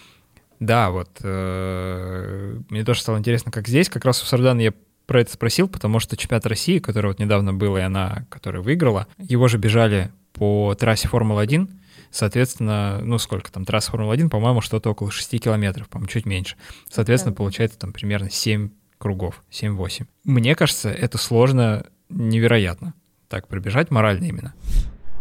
Да, 0.58 0.90
вот 0.90 1.10
э, 1.22 2.58
мне 2.68 2.84
тоже 2.84 3.00
стало 3.00 3.18
интересно, 3.18 3.50
как 3.50 3.68
здесь. 3.68 3.88
Как 3.88 4.04
раз 4.04 4.22
у 4.22 4.26
Сардана 4.26 4.60
я 4.60 4.72
про 5.06 5.22
это 5.22 5.32
спросил, 5.32 5.68
потому 5.68 6.00
что 6.00 6.16
чемпионат 6.16 6.46
России, 6.46 6.78
который 6.78 7.08
вот 7.08 7.18
недавно 7.18 7.54
был, 7.54 7.76
и 7.76 7.80
она, 7.80 8.26
которая 8.28 8.62
выиграла, 8.62 9.06
его 9.18 9.48
же 9.48 9.58
бежали 9.58 10.12
по 10.32 10.74
трассе 10.78 11.08
Формулы-1, 11.08 11.68
соответственно, 12.10 13.00
ну 13.02 13.18
сколько 13.18 13.50
там, 13.50 13.64
трасса 13.64 13.90
Формулы-1, 13.90 14.28
по-моему, 14.28 14.60
что-то 14.60 14.90
около 14.90 15.10
6 15.10 15.40
километров, 15.40 15.88
по-моему, 15.88 16.08
чуть 16.08 16.26
меньше. 16.26 16.56
Соответственно, 16.88 17.34
да. 17.34 17.38
получается 17.38 17.78
там 17.78 17.92
примерно 17.92 18.30
7 18.30 18.70
кругов, 18.98 19.42
7-8. 19.50 20.06
Мне 20.24 20.54
кажется, 20.54 20.90
это 20.90 21.18
сложно 21.18 21.86
невероятно 22.08 22.94
так 23.30 23.46
пробежать 23.46 23.90
морально 23.90 24.24
именно. 24.24 24.52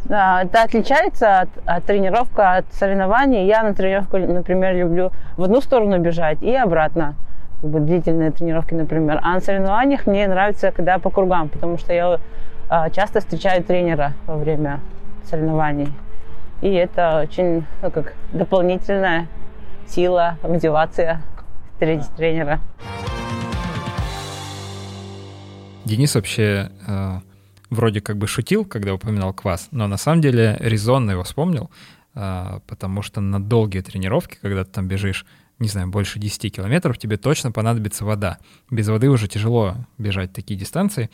Да, 0.05 0.43
это 0.43 0.63
отличается 0.63 1.41
от, 1.41 1.49
от 1.65 1.85
тренировки, 1.85 2.41
от 2.41 2.65
соревнований. 2.73 3.45
Я 3.45 3.63
на 3.63 3.73
тренировку, 3.73 4.17
например, 4.17 4.75
люблю 4.75 5.11
в 5.37 5.43
одну 5.43 5.61
сторону 5.61 5.99
бежать 5.99 6.41
и 6.41 6.53
обратно. 6.55 7.15
Как 7.61 7.69
бы 7.69 7.79
длительные 7.79 8.31
тренировки, 8.31 8.73
например. 8.73 9.19
А 9.21 9.33
на 9.33 9.41
соревнованиях 9.41 10.07
мне 10.07 10.27
нравится, 10.27 10.71
когда 10.71 10.97
по 10.97 11.09
кругам, 11.09 11.49
потому 11.49 11.77
что 11.77 11.93
я 11.93 12.19
а, 12.69 12.89
часто 12.89 13.19
встречаю 13.19 13.63
тренера 13.63 14.13
во 14.25 14.37
время 14.37 14.79
соревнований. 15.29 15.93
И 16.61 16.71
это 16.73 17.21
очень, 17.23 17.65
ну, 17.81 17.91
как 17.91 18.13
дополнительная 18.33 19.27
сила, 19.87 20.37
мотивация 20.43 21.21
тренера. 21.79 22.59
Денис 25.85 26.15
вообще 26.15 26.69
э, 26.87 27.19
вроде 27.69 28.01
как 28.01 28.17
бы 28.17 28.27
шутил, 28.27 28.65
когда 28.65 28.93
упоминал 28.93 29.33
квас, 29.33 29.67
но 29.71 29.87
на 29.87 29.97
самом 29.97 30.21
деле 30.21 30.57
резонно 30.59 31.11
его 31.11 31.23
вспомнил, 31.23 31.69
а, 32.13 32.61
потому 32.67 33.01
что 33.01 33.21
на 33.21 33.41
долгие 33.41 33.81
тренировки, 33.81 34.37
когда 34.41 34.63
ты 34.63 34.71
там 34.71 34.87
бежишь, 34.87 35.25
не 35.59 35.67
знаю, 35.67 35.89
больше 35.89 36.19
10 36.19 36.55
километров, 36.55 36.97
тебе 36.97 37.17
точно 37.17 37.51
понадобится 37.51 38.05
вода. 38.05 38.39
Без 38.69 38.87
воды 38.87 39.09
уже 39.09 39.27
тяжело 39.27 39.75
бежать 39.97 40.33
такие 40.33 40.59
дистанции. 40.59 41.09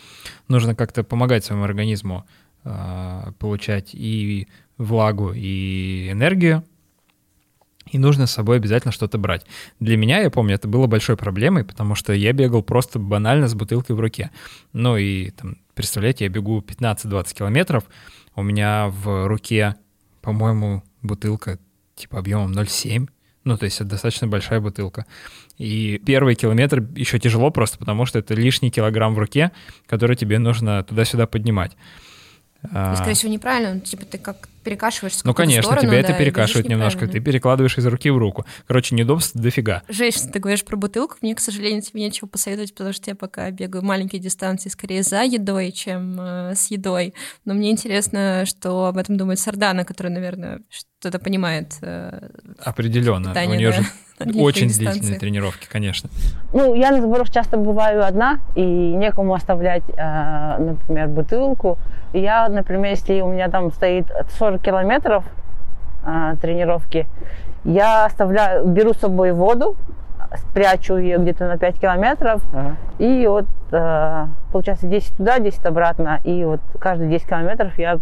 Нужно 0.47 0.75
как-то 0.75 1.03
помогать 1.03 1.43
своему 1.43 1.63
организму 1.63 2.25
а, 2.63 3.33
получать 3.39 3.91
и 3.93 4.47
влагу, 4.77 5.31
и 5.33 6.09
энергию, 6.11 6.63
и 7.91 7.97
нужно 7.97 8.25
с 8.27 8.31
собой 8.31 8.57
обязательно 8.57 8.91
что-то 8.91 9.17
брать. 9.17 9.45
Для 9.79 9.97
меня, 9.97 10.19
я 10.19 10.29
помню, 10.29 10.55
это 10.55 10.67
было 10.67 10.87
большой 10.87 11.17
проблемой, 11.17 11.63
потому 11.63 11.95
что 11.95 12.13
я 12.13 12.33
бегал 12.33 12.63
просто 12.63 12.99
банально 12.99 13.47
с 13.47 13.53
бутылкой 13.53 13.95
в 13.95 13.99
руке. 13.99 14.31
Ну 14.73 14.97
и, 14.97 15.31
там, 15.31 15.57
представляете, 15.73 16.25
я 16.25 16.29
бегу 16.29 16.59
15-20 16.61 17.35
километров, 17.35 17.83
у 18.35 18.43
меня 18.43 18.87
в 18.87 19.27
руке, 19.27 19.75
по-моему, 20.21 20.83
бутылка 21.01 21.59
типа 21.95 22.19
объемом 22.19 22.51
0,7. 22.51 23.07
Ну, 23.45 23.57
то 23.57 23.65
есть 23.65 23.79
это 23.79 23.91
достаточно 23.91 24.27
большая 24.27 24.59
бутылка. 24.59 25.05
И 25.57 26.01
первый 26.03 26.33
километр 26.35 26.83
еще 26.95 27.19
тяжело 27.19 27.51
просто 27.51 27.77
потому, 27.77 28.05
что 28.07 28.19
это 28.19 28.33
лишний 28.33 28.71
килограмм 28.71 29.13
в 29.13 29.19
руке, 29.19 29.51
который 29.85 30.15
тебе 30.15 30.39
нужно 30.39 30.83
туда-сюда 30.83 31.27
поднимать. 31.27 31.77
И, 32.63 32.95
скорее 32.95 33.13
всего, 33.13 33.31
неправильно. 33.31 33.79
Типа 33.79 34.03
ты 34.05 34.17
как 34.17 34.49
перекашиваешь 34.65 35.23
Ну, 35.23 35.34
конечно, 35.34 35.63
сторону, 35.63 35.88
тебя 35.88 36.01
да, 36.01 36.10
это 36.10 36.17
перекашивает 36.17 36.67
немножко. 36.67 37.08
Ты 37.08 37.19
перекладываешь 37.21 37.78
из 37.78 37.86
руки 37.86 38.10
в 38.10 38.17
руку. 38.17 38.45
Короче, 38.67 38.95
неудобств 38.95 39.36
дофига. 39.36 39.84
Жесть, 39.88 40.32
ты 40.32 40.39
говоришь 40.39 40.65
про 40.65 40.75
бутылку. 40.75 41.15
Мне, 41.21 41.36
к 41.36 41.39
сожалению, 41.39 41.82
тебе 41.82 42.01
нечего 42.01 42.28
посоветовать, 42.28 42.73
потому 42.73 42.91
что 42.91 43.12
я 43.12 43.15
пока 43.15 43.49
бегаю 43.51 43.86
маленькие 43.86 44.21
дистанции 44.21 44.69
скорее 44.69 45.04
за 45.04 45.23
едой, 45.23 45.71
чем 45.71 46.19
э, 46.19 46.56
с 46.56 46.71
едой. 46.71 47.13
Но 47.45 47.54
мне 47.54 47.71
интересно, 47.71 48.45
что 48.45 48.88
об 48.88 48.97
этом 48.97 49.17
думает 49.17 49.39
Сардана, 49.39 49.86
которая, 49.86 50.13
наверное, 50.13 50.62
что-то 51.05 51.19
понимает. 51.19 51.77
Э, 51.81 52.29
Определенно. 52.63 53.31
У 53.31 53.53
нее 53.53 53.71
да. 53.71 54.25
же 54.31 54.41
очень 54.41 54.69
длительные 54.69 55.19
тренировки, 55.19 55.67
конечно. 55.71 56.09
Ну, 56.51 56.73
я 56.73 56.89
на 56.89 57.01
сборах 57.01 57.29
часто 57.29 57.57
бываю 57.57 58.03
одна, 58.03 58.39
и 58.55 58.63
некому 58.63 59.35
оставлять, 59.35 59.83
э, 59.95 60.57
например, 60.57 61.07
бутылку. 61.09 61.77
И 62.13 62.21
я, 62.21 62.49
например, 62.49 62.91
если 62.91 63.21
у 63.21 63.27
меня 63.27 63.49
там 63.49 63.71
стоит 63.71 64.07
40 64.39 64.61
километров 64.61 65.23
э, 66.03 66.35
тренировки, 66.41 67.05
я 67.65 68.05
оставляю, 68.05 68.65
беру 68.65 68.93
с 68.93 68.97
собой 68.97 69.31
воду, 69.31 69.75
спрячу 70.37 70.97
ее 70.97 71.19
где-то 71.19 71.47
на 71.47 71.57
5 71.59 71.79
километров, 71.79 72.41
ага. 72.51 72.75
и 72.97 73.27
вот 73.27 73.45
э, 73.71 74.25
получается 74.51 74.87
10 74.87 75.17
туда, 75.17 75.37
10 75.39 75.65
обратно, 75.65 76.19
и 76.23 76.43
вот 76.45 76.61
каждые 76.79 77.11
10 77.11 77.27
километров 77.27 77.77
я 77.77 77.99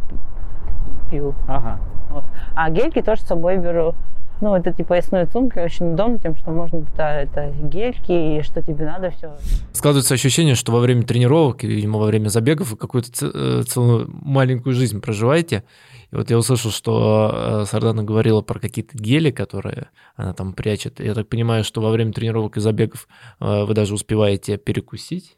пью. 1.14 1.36
Ага. 1.48 1.80
Вот. 2.10 2.24
А 2.56 2.70
гельки 2.72 3.02
тоже 3.02 3.22
с 3.22 3.26
собой 3.28 3.58
беру. 3.58 3.94
Ну, 4.42 4.56
это 4.56 4.74
типа 4.74 4.90
поясной 4.90 5.28
сумка, 5.28 5.60
очень 5.64 5.94
удобно 5.94 6.18
тем, 6.20 6.36
что 6.36 6.52
можно 6.52 6.82
туда 6.82 7.22
это 7.22 7.54
гельки 7.62 8.12
и 8.12 8.42
что 8.42 8.62
тебе 8.62 8.84
надо, 8.84 9.12
все. 9.12 9.32
Складывается 9.72 10.16
ощущение, 10.16 10.56
что 10.56 10.72
во 10.72 10.80
время 10.80 11.04
тренировок, 11.04 11.64
видимо, 11.64 12.00
во 12.00 12.08
время 12.08 12.28
забегов 12.28 12.72
вы 12.72 12.78
какую-то 12.78 13.10
э, 13.26 13.64
целую 13.64 14.10
маленькую 14.12 14.74
жизнь 14.74 15.00
проживаете. 15.00 15.64
И 16.12 16.16
вот 16.16 16.30
я 16.30 16.38
услышал, 16.38 16.72
что 16.72 17.32
э, 17.34 17.66
Сардана 17.70 18.04
говорила 18.04 18.42
про 18.42 18.60
какие-то 18.60 18.98
гели, 18.98 19.32
которые 19.32 19.88
она 20.16 20.34
там 20.34 20.54
прячет. 20.54 21.00
Я 21.00 21.14
так 21.14 21.30
понимаю, 21.30 21.64
что 21.64 21.80
во 21.80 21.92
время 21.92 22.12
тренировок 22.12 22.58
и 22.58 22.60
забегов 22.60 23.08
э, 23.40 23.64
вы 23.64 23.74
даже 23.74 23.94
успеваете 23.94 24.58
перекусить. 24.58 25.38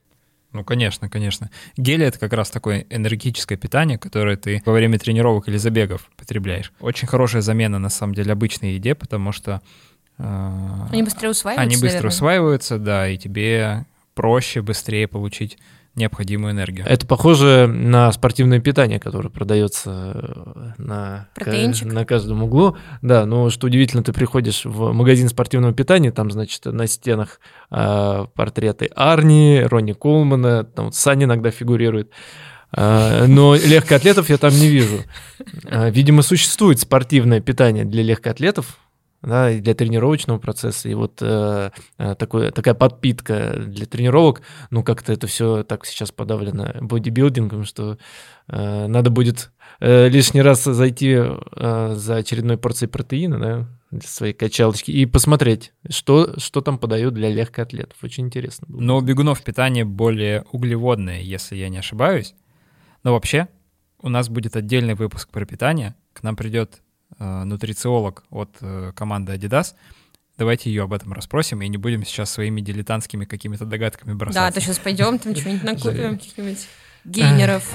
Ну, 0.56 0.64
конечно, 0.64 1.10
конечно. 1.10 1.50
Гели— 1.76 2.06
это 2.08 2.18
как 2.18 2.32
раз 2.32 2.50
такое 2.50 2.86
энергетическое 2.90 3.58
питание, 3.58 3.98
которое 3.98 4.38
ты 4.38 4.64
во 4.66 4.72
время 4.72 4.98
тренировок 4.98 5.50
или 5.50 5.58
забегов 5.58 6.10
потребляешь. 6.16 6.72
Очень 6.80 7.10
хорошая 7.10 7.42
замена, 7.42 7.78
на 7.78 7.90
самом 7.90 8.16
деле, 8.16 8.32
обычной 8.32 8.76
еде, 8.76 8.96
потому 8.96 9.34
что... 9.34 9.62
Э, 10.18 10.88
они 10.92 11.04
быстрее 11.04 11.30
усваиваются, 11.30 11.62
Они 11.62 11.76
быстро 11.76 11.88
наверное. 11.88 12.10
усваиваются, 12.10 12.78
да, 12.78 13.10
и 13.10 13.18
тебе 13.18 13.86
проще, 14.14 14.62
быстрее 14.62 15.10
получить 15.10 15.58
необходимую 15.96 16.52
энергию. 16.52 16.86
Это 16.88 17.06
похоже 17.06 17.68
на 17.68 18.12
спортивное 18.12 18.60
питание, 18.60 19.00
которое 19.00 19.30
продается 19.30 20.12
э, 20.14 20.72
на, 20.78 21.28
на 21.84 22.06
каждом 22.06 22.44
углу. 22.44 22.78
Да, 23.02 23.26
но 23.26 23.50
что 23.50 23.68
удивительно, 23.68 24.04
ты 24.04 24.12
приходишь 24.12 24.66
в 24.66 24.92
магазин 24.92 25.30
спортивного 25.30 25.74
питания, 25.74 26.12
там, 26.12 26.32
значит, 26.32 26.66
на 26.66 26.88
стенах 26.88 27.40
э, 27.72 28.26
портреты 28.34 28.90
Арни, 28.96 29.62
Ронни 29.66 29.94
Колмана, 29.94 30.64
там 30.64 30.86
вот 30.86 30.96
Сань 30.96 31.24
иногда 31.24 31.52
фигурирует. 31.52 32.12
Э, 32.76 33.26
но 33.28 33.56
легкоатлетов 33.56 34.30
я 34.30 34.38
там 34.38 34.52
не 34.52 34.68
вижу. 34.68 35.04
Э, 35.66 35.90
видимо, 35.90 36.22
существует 36.22 36.80
спортивное 36.80 37.40
питание 37.40 37.86
для 37.86 38.04
легкоатлетов, 38.04 38.78
да, 39.22 39.52
для 39.54 39.74
тренировочного 39.74 40.38
процесса, 40.38 40.90
и 40.90 40.94
вот 40.94 41.20
э, 41.22 41.72
э, 41.98 42.16
такой, 42.16 42.52
такая 42.52 42.74
подпитка 42.74 43.56
для 43.58 43.86
тренировок, 43.86 44.42
ну 44.70 44.84
как-то 44.84 45.14
это 45.14 45.28
все 45.28 45.64
так 45.64 45.86
сейчас 45.86 46.12
подавлено 46.12 46.76
бодибилдингом, 46.82 47.64
что 47.64 47.98
э, 48.48 48.88
надо 48.88 49.10
будет 49.10 49.52
э, 49.80 50.08
лишний 50.10 50.42
раз 50.42 50.64
зайти 50.64 51.16
э, 51.16 51.94
за 51.96 52.16
очередной 52.18 52.58
порцией 52.58 52.90
протеина, 52.90 53.40
да, 53.40 53.68
для 53.92 54.08
своей 54.08 54.34
качалочки 54.34 54.92
и 54.92 55.06
посмотреть, 55.06 55.74
что, 55.90 56.38
что 56.40 56.62
там 56.62 56.78
подают 56.78 57.14
для 57.14 57.30
легкоатлетов. 57.30 57.98
Очень 58.04 58.26
интересно. 58.26 58.68
Было. 58.68 58.82
Но 58.82 58.98
у 58.98 59.02
бегунов 59.02 59.44
питание 59.44 59.86
более 59.86 60.44
углеводное, 60.52 61.22
если 61.22 61.56
я 61.56 61.70
не 61.70 61.78
ошибаюсь. 61.78 62.36
Но 63.04 63.14
вообще 63.14 63.48
у 64.02 64.10
нас 64.10 64.30
будет 64.30 64.56
отдельный 64.56 64.96
выпуск 64.96 65.30
про 65.30 65.46
питание. 65.46 65.96
К 66.14 66.24
нам 66.24 66.36
придет 66.36 66.82
нутрициолог 67.20 68.24
от 68.30 68.58
э, 68.62 68.92
команды 68.96 69.34
Adidas. 69.34 69.74
Давайте 70.38 70.70
ее 70.70 70.84
об 70.84 70.94
этом 70.94 71.14
расспросим 71.14 71.62
и 71.62 71.68
не 71.70 71.78
будем 71.78 72.04
сейчас 72.04 72.32
своими 72.32 72.60
дилетантскими 72.60 73.24
какими-то 73.24 73.66
догадками 73.66 74.14
бросаться. 74.14 74.42
Да, 74.42 74.52
то 74.52 74.60
сейчас 74.60 74.80
пойдем, 74.80 75.18
там 75.18 75.36
что-нибудь 75.36 75.64
накупим, 75.64 76.18
каких-нибудь 76.18 76.68
гейнеров. 77.06 77.74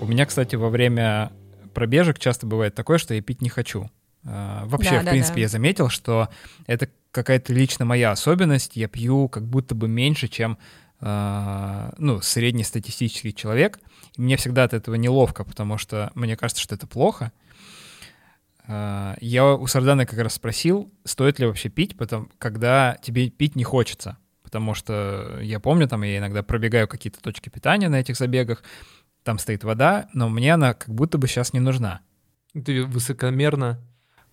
У 0.00 0.06
меня, 0.06 0.26
кстати, 0.26 0.54
во 0.54 0.70
время 0.70 1.32
пробежек 1.74 2.18
часто 2.18 2.46
бывает 2.46 2.74
такое, 2.74 2.98
что 2.98 3.14
я 3.14 3.20
пить 3.20 3.42
не 3.42 3.48
хочу. 3.48 3.90
Э, 4.24 4.60
вообще, 4.64 4.92
да, 4.92 5.00
в 5.00 5.04
да, 5.06 5.10
принципе, 5.10 5.34
да. 5.36 5.40
я 5.40 5.48
заметил, 5.48 5.88
что 5.88 6.28
это 6.66 6.88
какая-то 7.10 7.52
лично 7.52 7.84
моя 7.84 8.12
особенность. 8.12 8.76
Я 8.76 8.86
пью 8.86 9.28
как 9.28 9.44
будто 9.44 9.74
бы 9.74 9.88
меньше, 9.88 10.28
чем 10.28 10.58
ну, 11.02 12.20
среднестатистический 12.20 13.34
человек. 13.34 13.78
И 14.16 14.22
мне 14.22 14.36
всегда 14.36 14.64
от 14.64 14.74
этого 14.74 14.94
неловко, 14.94 15.44
потому 15.44 15.78
что 15.78 16.10
мне 16.14 16.36
кажется, 16.36 16.62
что 16.62 16.74
это 16.74 16.86
плохо. 16.86 17.32
А, 18.66 19.16
я 19.20 19.54
у 19.54 19.66
Сардана 19.66 20.06
как 20.06 20.18
раз 20.18 20.34
спросил, 20.34 20.92
стоит 21.04 21.38
ли 21.38 21.46
вообще 21.46 21.68
пить, 21.68 21.96
потом, 21.96 22.30
когда 22.38 22.96
тебе 23.02 23.30
пить 23.30 23.56
не 23.56 23.64
хочется. 23.64 24.18
Потому 24.42 24.74
что 24.74 25.38
я 25.40 25.60
помню, 25.60 25.86
там 25.88 26.02
я 26.02 26.18
иногда 26.18 26.42
пробегаю 26.42 26.88
какие-то 26.88 27.20
точки 27.20 27.48
питания 27.48 27.88
на 27.88 28.00
этих 28.00 28.16
забегах, 28.16 28.62
там 29.22 29.38
стоит 29.38 29.64
вода, 29.64 30.08
но 30.12 30.28
мне 30.28 30.54
она 30.54 30.74
как 30.74 30.94
будто 30.94 31.18
бы 31.18 31.28
сейчас 31.28 31.52
не 31.52 31.60
нужна. 31.60 32.00
Ты 32.52 32.84
высокомерно 32.84 33.78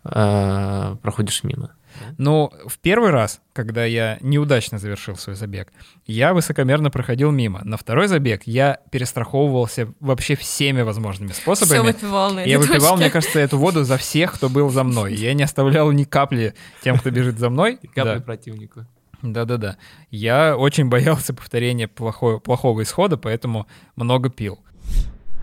э, 0.04 0.96
проходишь 1.02 1.44
мимо. 1.44 1.76
Ну, 2.18 2.52
в 2.66 2.80
первый 2.80 3.12
раз, 3.12 3.42
когда 3.54 3.86
я 3.86 4.18
неудачно 4.22 4.78
завершил 4.78 5.16
свой 5.16 5.36
забег, 5.36 5.72
я 6.06 6.34
высокомерно 6.34 6.90
проходил 6.90 7.32
мимо. 7.32 7.62
На 7.64 7.78
второй 7.78 8.08
забег 8.08 8.44
я 8.46 8.80
перестраховывался 8.92 9.94
вообще 10.00 10.36
всеми 10.36 10.82
возможными 10.82 11.32
способами. 11.32 11.78
Все 11.80 11.84
выпивал 11.84 12.34
на 12.34 12.44
Я 12.44 12.60
выпивал, 12.60 12.80
точке. 12.80 12.96
мне 12.96 13.10
кажется, 13.10 13.40
эту 13.40 13.58
воду 13.58 13.84
за 13.84 13.98
всех, 13.98 14.34
кто 14.34 14.50
был 14.50 14.70
за 14.70 14.84
мной. 14.84 15.16
Я 15.16 15.34
не 15.34 15.44
оставлял 15.44 15.92
ни 15.92 16.04
капли 16.04 16.54
тем, 16.84 16.98
кто 16.98 17.12
бежит 17.12 17.40
за 17.40 17.50
мной. 17.50 17.78
Капли 17.94 18.20
да. 18.20 18.22
противнику. 18.22 18.86
Да-да-да. 19.22 19.78
Я 20.12 20.56
очень 20.58 20.90
боялся 20.90 21.34
повторения 21.34 21.88
плохого, 21.88 22.40
плохого 22.40 22.84
исхода, 22.84 23.18
поэтому 23.18 23.68
много 23.96 24.30
пил. 24.30 24.60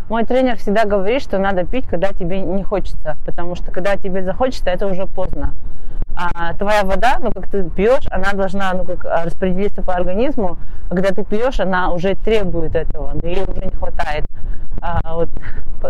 Мой 0.09 0.25
тренер 0.25 0.57
всегда 0.57 0.85
говорит, 0.85 1.23
что 1.23 1.38
надо 1.38 1.64
пить, 1.64 1.87
когда 1.87 2.12
тебе 2.12 2.40
не 2.40 2.62
хочется, 2.62 3.17
потому 3.25 3.55
что 3.55 3.73
когда 3.73 3.97
тебе 3.97 4.23
захочется, 4.23 4.71
это 4.71 4.87
уже 4.87 5.07
поздно 5.07 5.55
а 6.17 6.55
твоя 6.55 6.85
вода, 6.85 7.19
ну, 7.21 7.33
как 7.33 7.49
ты 7.49 7.69
пьешь, 7.69 8.07
она 8.11 8.33
должна, 8.33 8.73
ну, 8.73 8.85
как 8.85 9.05
а, 9.05 9.25
распределиться 9.25 9.83
по 9.83 9.95
организму. 9.95 10.59
А 10.88 10.95
когда 10.95 11.11
ты 11.11 11.25
пьешь, 11.25 11.61
она 11.61 11.90
уже 11.90 12.14
требует 12.14 12.77
этого, 12.77 13.12
но 13.14 13.29
ей 13.29 13.43
уже 13.43 13.64
не 13.64 13.73
хватает. 13.73 14.25
А 14.81 15.17
вот 15.17 15.29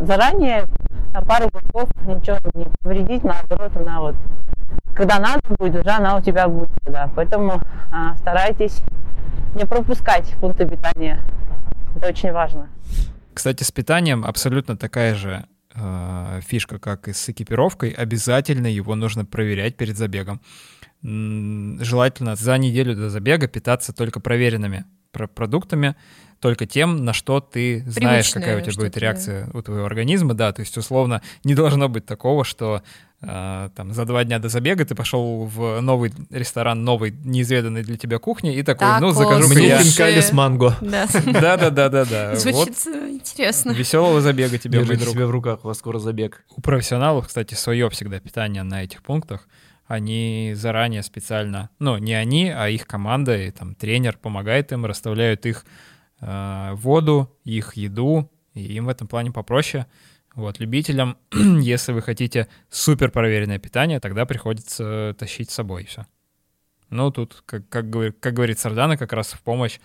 заранее 0.00 0.64
на 1.12 1.20
пару 1.20 1.50
глотков 1.50 1.90
ничего 2.06 2.38
не 2.54 2.66
повредить, 2.80 3.22
наоборот, 3.22 3.72
она 3.76 4.00
вот, 4.00 4.14
когда 4.94 5.18
надо 5.18 5.42
будет, 5.58 5.76
уже 5.76 5.90
она 5.90 6.16
у 6.16 6.20
тебя 6.20 6.48
будет, 6.48 6.70
да. 6.86 7.10
Поэтому 7.14 7.60
а, 7.92 8.16
старайтесь 8.16 8.82
не 9.54 9.64
пропускать 9.64 10.34
пункты 10.40 10.66
питания. 10.66 11.20
Это 11.96 12.08
очень 12.08 12.32
важно. 12.32 12.68
Кстати, 13.34 13.62
с 13.62 13.72
питанием 13.72 14.24
абсолютно 14.24 14.76
такая 14.76 15.14
же 15.14 15.44
э, 15.74 16.40
фишка, 16.46 16.78
как 16.78 17.08
и 17.08 17.12
с 17.12 17.28
экипировкой, 17.28 17.90
обязательно 17.90 18.68
его 18.68 18.94
нужно 18.94 19.24
проверять 19.24 19.76
перед 19.76 19.96
забегом. 19.96 20.40
Желательно 21.02 22.36
за 22.36 22.56
неделю 22.56 22.94
до 22.94 23.10
забега 23.10 23.46
питаться 23.46 23.92
только 23.92 24.20
проверенными 24.20 24.84
продуктами, 25.12 25.96
только 26.40 26.66
тем, 26.66 27.04
на 27.04 27.12
что 27.12 27.40
ты 27.40 27.84
знаешь, 27.86 28.30
какая 28.30 28.58
у 28.58 28.60
тебя 28.60 28.74
будет 28.74 28.96
реакция 28.96 29.48
у 29.52 29.62
твоего 29.62 29.86
организма, 29.86 30.34
да, 30.34 30.52
то 30.52 30.60
есть 30.60 30.76
условно 30.76 31.22
не 31.44 31.54
должно 31.54 31.88
быть 31.88 32.06
такого, 32.06 32.44
что 32.44 32.82
там 33.74 33.92
за 33.92 34.04
два 34.04 34.24
дня 34.24 34.38
до 34.38 34.48
забега 34.48 34.84
ты 34.84 34.94
пошел 34.94 35.44
в 35.44 35.80
новый 35.80 36.12
ресторан, 36.30 36.84
новый 36.84 37.12
неизведанный 37.24 37.82
для 37.82 37.96
тебя 37.96 38.18
кухни 38.18 38.54
и 38.54 38.62
такой, 38.62 38.86
так, 38.86 39.00
ну 39.00 39.10
закажу 39.10 39.48
мне 39.48 39.68
я... 39.68 39.82
пинкали 39.82 40.20
с 40.20 40.32
манго. 40.32 40.76
Да, 40.80 41.56
да, 41.56 41.70
да, 41.70 41.88
да, 41.88 42.04
да. 42.04 42.36
Звучит 42.36 42.84
вот. 42.84 42.94
интересно. 43.10 43.72
Веселого 43.72 44.20
забега 44.20 44.58
тебе, 44.58 44.78
Держите 44.78 44.94
мой 44.94 45.02
друг. 45.02 45.14
себя 45.14 45.26
в 45.26 45.30
руках, 45.30 45.64
у 45.64 45.68
вас 45.68 45.78
скоро 45.78 45.98
забег. 45.98 46.44
У 46.56 46.60
профессионалов, 46.60 47.26
кстати, 47.26 47.54
свое 47.54 47.90
всегда 47.90 48.20
питание 48.20 48.62
на 48.62 48.84
этих 48.84 49.02
пунктах 49.02 49.48
они 49.86 50.52
заранее 50.56 51.02
специально, 51.02 51.70
ну, 51.78 51.98
не 51.98 52.14
они, 52.14 52.48
а 52.50 52.68
их 52.68 52.86
команда 52.86 53.36
и 53.36 53.50
там 53.50 53.74
тренер 53.74 54.16
помогает 54.16 54.72
им, 54.72 54.86
расставляют 54.86 55.44
их 55.46 55.64
э, 56.20 56.70
воду, 56.74 57.36
их 57.44 57.76
еду, 57.76 58.30
и 58.54 58.62
им 58.74 58.86
в 58.86 58.88
этом 58.88 59.08
плане 59.08 59.30
попроще. 59.30 59.86
Вот, 60.34 60.58
любителям, 60.58 61.16
если 61.32 61.92
вы 61.92 62.02
хотите 62.02 62.48
супер 62.68 63.10
проверенное 63.10 63.58
питание, 63.58 64.00
тогда 64.00 64.26
приходится 64.26 65.14
тащить 65.18 65.50
с 65.50 65.54
собой 65.54 65.84
все. 65.84 66.06
Ну, 66.90 67.10
тут, 67.10 67.42
как, 67.46 67.68
как, 67.68 67.90
говорит, 67.90 68.16
как 68.20 68.34
говорит 68.34 68.58
Сардана, 68.58 68.96
как 68.96 69.12
раз 69.12 69.32
в 69.32 69.42
помощь 69.42 69.78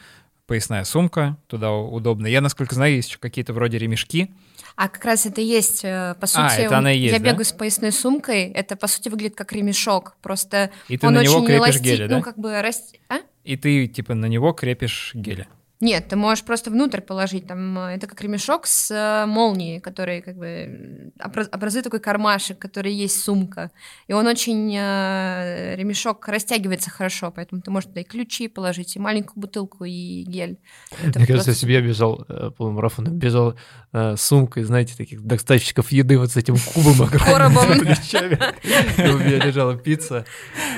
поясная 0.48 0.84
сумка, 0.84 1.38
туда 1.48 1.72
удобно. 1.72 2.26
Я, 2.26 2.42
насколько 2.42 2.74
знаю, 2.74 2.96
есть 2.96 3.10
еще 3.10 3.20
какие-то 3.20 3.54
вроде 3.54 3.78
ремешки. 3.78 4.32
А 4.76 4.90
как 4.90 5.06
раз 5.06 5.28
это 5.28 5.42
есть, 5.42 5.82
э, 5.84 6.16
по 6.20 6.26
сути, 6.26 6.42
А, 6.42 6.56
это 6.56 6.78
она 6.80 6.92
и 6.92 6.98
есть, 6.98 7.14
я 7.14 7.20
да? 7.20 7.26
бегаю 7.26 7.46
с 7.46 7.52
поясной 7.52 7.92
сумкой, 7.92 8.46
это, 8.46 8.76
по 8.76 8.88
сути, 8.88 9.10
выглядит 9.10 9.36
как 9.36 9.52
ремешок, 9.52 10.16
просто 10.22 10.72
И 10.88 10.98
ты 10.98 11.06
он 11.06 11.14
на 11.14 11.24
него 11.24 11.36
очень 11.36 11.46
крепишь 11.46 11.60
эластичный, 11.60 11.98
гели, 11.98 12.08
да? 12.08 12.18
ну, 12.18 12.24
как 12.24 12.40
бы, 12.40 12.62
раст... 12.62 12.96
а? 13.10 13.20
И 13.44 13.58
ты, 13.58 13.88
типа, 13.88 14.16
на 14.16 14.26
него 14.26 14.54
крепишь 14.54 15.12
гели. 15.14 15.48
Нет, 15.82 16.10
ты 16.10 16.18
можешь 16.18 16.44
просто 16.44 16.72
внутрь 16.72 17.00
положить, 17.00 17.48
там, 17.48 17.78
э, 17.80 17.96
это 17.96 18.08
как 18.08 18.22
ремешок 18.22 18.68
с 18.68 18.92
э, 18.92 19.26
молнией, 19.26 19.80
который, 19.80 20.22
как 20.22 20.36
бы, 20.36 21.14
образует 21.20 21.86
такой 21.86 22.02
кармашек, 22.02 22.60
который 22.60 22.94
есть 22.94 23.24
сумка, 23.24 23.72
и 24.08 24.14
он 24.14 24.28
очень, 24.28 24.76
э, 24.76 25.76
ремешок 25.78 26.28
растягивается 26.28 26.90
хорошо, 26.90 27.32
поэтому 27.32 27.62
ты 27.62 27.72
можешь 27.72 27.88
туда 27.88 28.02
и 28.02 28.04
ключи 28.04 28.50
положить, 28.50 28.98
и 28.98 29.00
маленькую 29.00 29.40
бутылку, 29.40 29.86
и 29.86 30.24
гель. 30.24 30.58
Это 31.02 31.20
Мне 31.20 31.28
кажется, 31.28 31.34
просто 31.34 31.52
если 31.52 31.66
бы 31.66 31.72
я 31.72 31.82
бежал 31.82 32.26
э, 32.28 32.52
полумарафон, 32.58 33.06
бежал 33.18 33.56
э, 33.94 34.18
сумкой, 34.18 34.64
знаете, 34.64 34.98
таких 34.98 35.24
доставщиков 35.24 35.94
еды 35.94 36.18
вот 36.18 36.32
с 36.32 36.36
этим 36.36 36.56
кубом 36.74 37.04
огромным 37.08 37.80
у 37.80 39.18
меня 39.18 39.46
лежала 39.46 39.78
пицца 39.78 40.26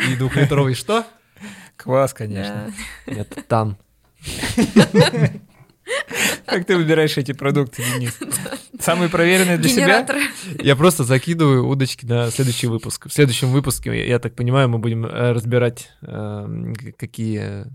и 0.08 0.16
двухлитровый 0.16 0.76
что? 0.76 1.06
Квас, 1.76 2.14
конечно. 2.14 2.72
Нет, 3.08 3.46
тан. 3.48 3.78
Как 6.46 6.66
ты 6.66 6.76
выбираешь 6.78 7.18
эти 7.18 7.32
продукты, 7.34 7.84
Денис? 7.94 8.18
Самые 8.80 9.10
проверенные 9.10 9.58
для 9.58 9.70
себя? 9.70 9.86
Генератор. 10.04 10.18
Я 10.62 10.76
просто 10.76 11.04
закидываю 11.04 11.68
удочки 11.68 12.06
на 12.06 12.30
следующий 12.32 12.68
выпуск. 12.68 13.08
В 13.08 13.14
следующем 13.14 13.50
выпуске, 13.50 14.08
я 14.08 14.20
так 14.20 14.36
понимаю, 14.36 14.70
мы 14.70 14.78
будем 14.80 15.06
э, 15.06 15.32
разбирать, 15.34 15.90
э, 16.02 16.74
к- 16.78 16.98
какие 16.98 17.66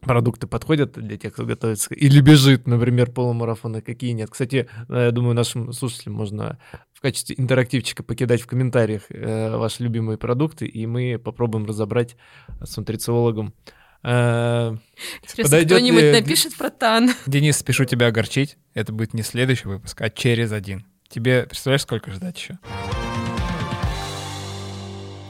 продукты 0.00 0.46
подходят 0.46 0.92
для 0.92 1.16
тех, 1.16 1.32
кто 1.32 1.44
готовится, 1.46 1.94
или 1.94 2.20
бежит, 2.20 2.66
например, 2.66 3.10
полумарафон, 3.10 3.76
а 3.76 3.80
какие 3.80 4.12
нет. 4.12 4.30
Кстати, 4.30 4.68
э, 4.88 5.04
я 5.06 5.10
думаю, 5.10 5.34
нашим 5.34 5.72
слушателям 5.72 6.14
можно 6.16 6.58
в 6.92 7.00
качестве 7.00 7.34
интерактивчика 7.38 8.02
покидать 8.02 8.42
в 8.42 8.46
комментариях 8.46 9.04
э, 9.08 9.56
ваши 9.56 9.82
любимые 9.82 10.18
продукты, 10.18 10.66
и 10.66 10.86
мы 10.86 11.18
попробуем 11.18 11.64
разобрать 11.66 12.16
с 12.62 12.76
нутрициологом. 12.76 13.54
Интересно, 14.04 15.64
кто-нибудь 15.64 16.02
ли- 16.02 16.12
напишет 16.12 16.54
про 16.56 16.70
тан? 16.70 17.10
Денис, 17.26 17.56
спешу 17.56 17.84
тебя 17.84 18.08
огорчить. 18.08 18.56
Это 18.74 18.92
будет 18.92 19.14
не 19.14 19.22
следующий 19.22 19.66
выпуск, 19.68 20.00
а 20.02 20.10
через 20.10 20.52
один. 20.52 20.84
Тебе 21.08 21.44
представляешь, 21.44 21.82
сколько 21.82 22.10
ждать 22.10 22.38
еще? 22.38 22.58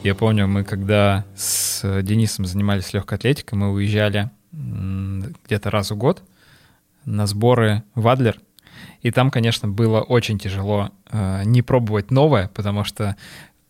Я 0.03 0.15
помню, 0.15 0.47
мы 0.47 0.65
когда 0.65 1.25
с 1.37 2.03
Денисом 2.03 2.45
занимались 2.45 2.93
легкой 2.93 3.15
атлетикой, 3.15 3.59
мы 3.59 3.73
уезжали 3.73 4.31
где-то 4.53 5.71
раз 5.71 5.91
в 5.91 5.97
год 5.97 6.23
на 7.05 7.27
сборы 7.27 7.83
в 7.95 8.07
Адлер. 8.09 8.39
И 9.03 9.11
там, 9.11 9.31
конечно, 9.31 9.69
было 9.69 10.01
очень 10.01 10.39
тяжело 10.39 10.91
э, 11.11 11.43
не 11.45 11.63
пробовать 11.63 12.11
новое, 12.11 12.49
потому 12.49 12.85
что 12.85 13.17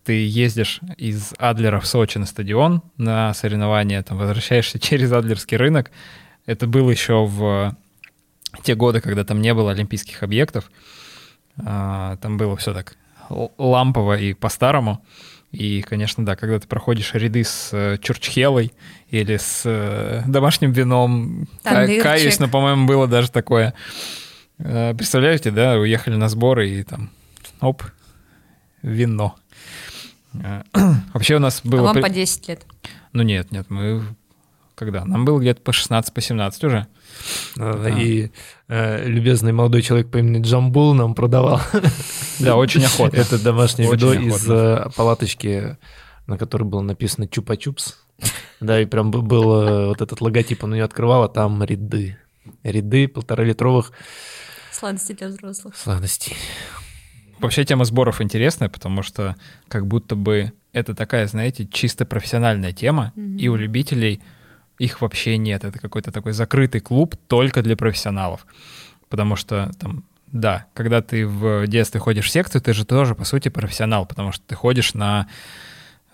ты 0.05 0.25
ездишь 0.27 0.79
из 0.97 1.33
Адлера 1.39 1.79
в 1.79 1.87
Сочи 1.87 2.17
на 2.19 2.25
стадион 2.25 2.81
на 2.97 3.33
соревнования, 3.33 4.03
там 4.03 4.17
возвращаешься 4.17 4.79
через 4.79 5.11
Адлерский 5.11 5.57
рынок. 5.57 5.91
Это 6.45 6.67
было 6.67 6.91
еще 6.91 7.25
в 7.25 7.75
те 8.63 8.75
годы, 8.75 9.01
когда 9.01 9.23
там 9.23 9.41
не 9.41 9.53
было 9.53 9.71
олимпийских 9.71 10.23
объектов. 10.23 10.71
А, 11.57 12.17
Там 12.17 12.37
было 12.37 12.55
все 12.55 12.73
так 12.73 12.95
лампово 13.29 14.17
и 14.17 14.33
по-старому. 14.33 15.03
И, 15.51 15.81
конечно, 15.81 16.25
да, 16.25 16.35
когда 16.35 16.59
ты 16.59 16.67
проходишь 16.67 17.13
ряды 17.13 17.43
с 17.43 17.69
э, 17.71 17.97
чурчхелой 18.01 18.73
или 19.09 19.37
с 19.37 19.61
э, 19.63 20.21
домашним 20.27 20.73
вином, 20.73 21.47
Тандырчик. 21.63 22.03
каюсь, 22.03 22.39
но, 22.39 22.49
по-моему, 22.49 22.85
было 22.85 23.07
даже 23.07 23.31
такое. 23.31 23.73
Э, 24.57 24.93
Представляете, 24.93 25.51
да, 25.51 25.75
уехали 25.77 26.15
на 26.15 26.27
сборы 26.27 26.69
и 26.69 26.83
там, 26.83 27.09
оп, 27.61 27.83
вино. 28.81 29.35
Э, 30.43 30.63
Вообще 31.13 31.35
у 31.35 31.39
нас 31.39 31.61
А 31.63 31.67
было... 31.67 31.81
вам 31.83 31.93
при- 31.95 32.01
по 32.01 32.09
10 32.09 32.47
лет. 32.47 32.65
Ну 33.13 33.23
нет, 33.23 33.51
нет, 33.51 33.69
мы... 33.69 34.03
Когда? 34.75 35.05
Нам 35.05 35.23
было 35.23 35.39
где-то 35.39 35.61
по 35.61 35.71
16, 35.71 36.13
по 36.13 36.19
17 36.19 36.63
уже. 36.65 36.87
э, 37.57 37.91
И 37.97 38.31
э, 38.67 39.07
любезный 39.07 39.53
молодой 39.53 39.81
человек 39.81 40.11
по 40.11 40.17
имени 40.17 40.41
Джамбул 40.43 40.93
нам 40.93 41.15
продавал 41.15 41.61
Да, 42.39 42.57
очень 42.57 42.83
охотно. 42.83 43.15
Это 43.17 43.41
домашнее 43.41 43.87
Очень 43.87 44.09
видео 44.09 44.27
из 44.27 44.35
охотно. 44.49 44.53
э, 44.53 44.89
палаточки, 44.97 45.77
на 46.27 46.37
которой 46.37 46.63
было 46.63 46.81
написано 46.81 47.23
«Чупа-чупс». 47.25 47.93
Да, 48.59 48.81
и 48.81 48.85
прям 48.85 49.11
был 49.11 49.61
э, 49.61 49.87
вот 49.87 50.01
этот 50.01 50.19
логотип, 50.21 50.63
он 50.65 50.73
ее 50.73 50.83
открывал, 50.83 51.23
а 51.23 51.29
там 51.29 51.63
ряды. 51.63 52.17
Ряды 52.63 53.07
полторалитровых 53.07 53.91
Сладости 54.71 55.13
для 55.13 55.27
взрослых. 55.29 55.75
сладостей. 55.77 56.35
Вообще 57.39 57.65
тема 57.65 57.85
сборов 57.85 58.21
интересная, 58.21 58.69
потому 58.69 59.03
что 59.03 59.35
как 59.67 59.85
будто 59.87 60.15
бы 60.15 60.53
это 60.73 60.93
такая, 60.95 61.27
знаете, 61.27 61.65
чисто 61.65 62.05
профессиональная 62.05 62.71
тема, 62.73 63.11
Мгм. 63.15 63.37
и 63.37 63.47
у 63.47 63.55
любителей 63.55 64.21
их 64.77 65.01
вообще 65.01 65.37
нет. 65.37 65.63
Это 65.63 65.79
какой-то 65.79 66.11
такой 66.11 66.33
закрытый 66.33 66.81
клуб 66.81 67.15
только 67.27 67.61
для 67.61 67.75
профессионалов. 67.77 68.45
Потому 69.09 69.35
что 69.35 69.71
там, 69.79 70.03
да, 70.31 70.65
когда 70.73 71.01
ты 71.01 71.25
в 71.27 71.65
детстве 71.67 71.99
ходишь 71.99 72.25
в 72.25 72.29
секцию, 72.29 72.61
ты 72.61 72.73
же 72.73 72.85
тоже, 72.85 73.15
по 73.15 73.23
сути, 73.23 73.49
профессионал, 73.49 74.05
потому 74.05 74.31
что 74.33 74.43
ты 74.45 74.55
ходишь 74.55 74.93
на 74.93 75.27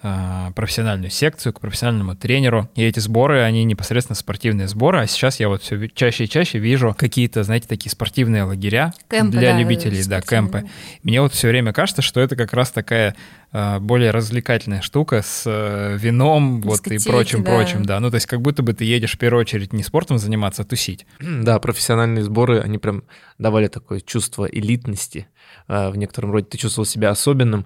профессиональную 0.02 1.12
секцию, 1.12 1.54
к 1.54 1.60
профессиональному 1.60 2.16
тренеру. 2.16 2.70
И 2.76 2.84
эти 2.84 3.00
сборы, 3.00 3.42
они 3.42 3.64
непосредственно 3.64 4.16
спортивные 4.16 4.68
сборы. 4.68 5.00
А 5.00 5.08
сейчас 5.08 5.40
я 5.40 5.48
вот 5.48 5.62
все 5.62 5.88
чаще 5.90 6.24
и 6.24 6.30
чаще 6.30 6.58
вижу 6.58 6.96
какие-то, 6.98 7.44
знаете, 7.44 7.68
такие 7.68 7.92
спортивные 7.92 8.44
лагеря 8.44 8.94
Кемпы, 9.10 9.38
для 9.38 9.54
да, 9.54 9.60
любителей, 9.60 10.04
да, 10.06 10.22
кемпы. 10.22 10.66
Мне 11.04 11.22
вот 11.22 11.34
все 11.34 11.50
время 11.50 11.72
кажется, 11.72 12.02
что 12.02 12.20
это 12.20 12.36
как 12.36 12.54
раз 12.54 12.72
такая 12.72 13.16
э, 13.52 13.80
более 13.80 14.12
развлекательная 14.12 14.82
штука 14.82 15.22
с 15.22 15.44
э, 15.46 15.98
вином 15.98 16.62
вот 16.62 16.88
и 16.88 16.98
прочим, 16.98 17.44
да. 17.44 17.52
прочим, 17.52 17.86
да. 17.86 18.00
Ну, 18.00 18.10
то 18.10 18.16
есть 18.16 18.26
как 18.26 18.42
будто 18.42 18.64
бы 18.64 18.74
ты 18.74 18.86
едешь 18.86 19.14
в 19.14 19.18
первую 19.20 19.42
очередь 19.42 19.72
не 19.72 19.84
спортом 19.84 20.18
заниматься, 20.18 20.64
а 20.64 20.66
тусить. 20.66 21.06
Да, 21.42 21.60
профессиональные 21.60 22.24
сборы, 22.24 22.60
они 22.60 22.78
прям 22.78 23.04
давали 23.38 23.68
такое 23.68 24.00
чувство 24.00 24.46
элитности. 24.46 25.28
А, 25.68 25.90
В 25.90 25.98
некотором 25.98 26.32
роде 26.32 26.46
ты 26.46 26.58
чувствовал 26.58 26.86
себя 26.86 27.10
особенным. 27.10 27.66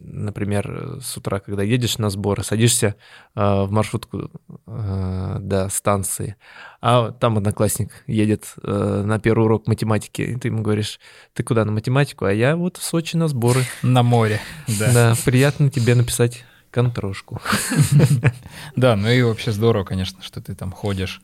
Например, 0.00 0.98
с 1.02 1.16
утра, 1.16 1.40
когда 1.40 1.62
едешь 1.62 1.98
на 1.98 2.10
сборы, 2.10 2.44
садишься 2.44 2.94
а, 3.34 3.64
в 3.64 3.72
маршрутку 3.72 4.30
а, 4.66 5.38
до 5.40 5.68
станции, 5.68 6.36
а 6.80 7.10
там 7.12 7.38
одноклассник 7.38 8.04
едет 8.06 8.54
а, 8.62 9.02
на 9.02 9.18
первый 9.18 9.44
урок 9.44 9.66
математики, 9.66 10.22
и 10.22 10.36
ты 10.36 10.48
ему 10.48 10.62
говоришь, 10.62 11.00
ты 11.34 11.42
куда 11.42 11.64
на 11.64 11.72
математику? 11.72 12.26
А 12.26 12.32
я 12.32 12.56
вот 12.56 12.76
в 12.76 12.82
Сочи 12.82 13.16
на 13.16 13.28
сборы. 13.28 13.64
На 13.82 14.02
море, 14.02 14.40
да. 14.66 14.92
Да, 14.92 15.14
приятно 15.24 15.70
тебе 15.70 15.94
написать 15.94 16.44
контрошку. 16.70 17.40
Да, 18.76 18.94
ну 18.96 19.08
и 19.08 19.22
вообще 19.22 19.52
здорово, 19.52 19.84
конечно, 19.84 20.22
что 20.22 20.40
ты 20.40 20.54
там 20.54 20.70
ходишь 20.70 21.22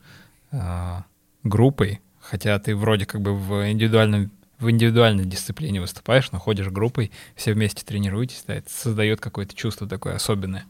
а, 0.51 1.05
группой, 1.43 2.01
хотя 2.19 2.59
ты 2.59 2.75
вроде 2.75 3.05
как 3.05 3.21
бы 3.21 3.35
в 3.35 3.71
индивидуальном 3.71 4.31
в 4.59 4.69
индивидуальной 4.69 5.25
дисциплине 5.25 5.81
выступаешь, 5.81 6.31
но 6.31 6.39
ходишь 6.39 6.67
группой, 6.67 7.11
все 7.35 7.53
вместе 7.53 7.83
тренируетесь, 7.85 8.43
да, 8.47 8.55
это 8.55 8.69
создает 8.69 9.19
какое-то 9.19 9.55
чувство 9.55 9.87
такое 9.87 10.15
особенное. 10.15 10.65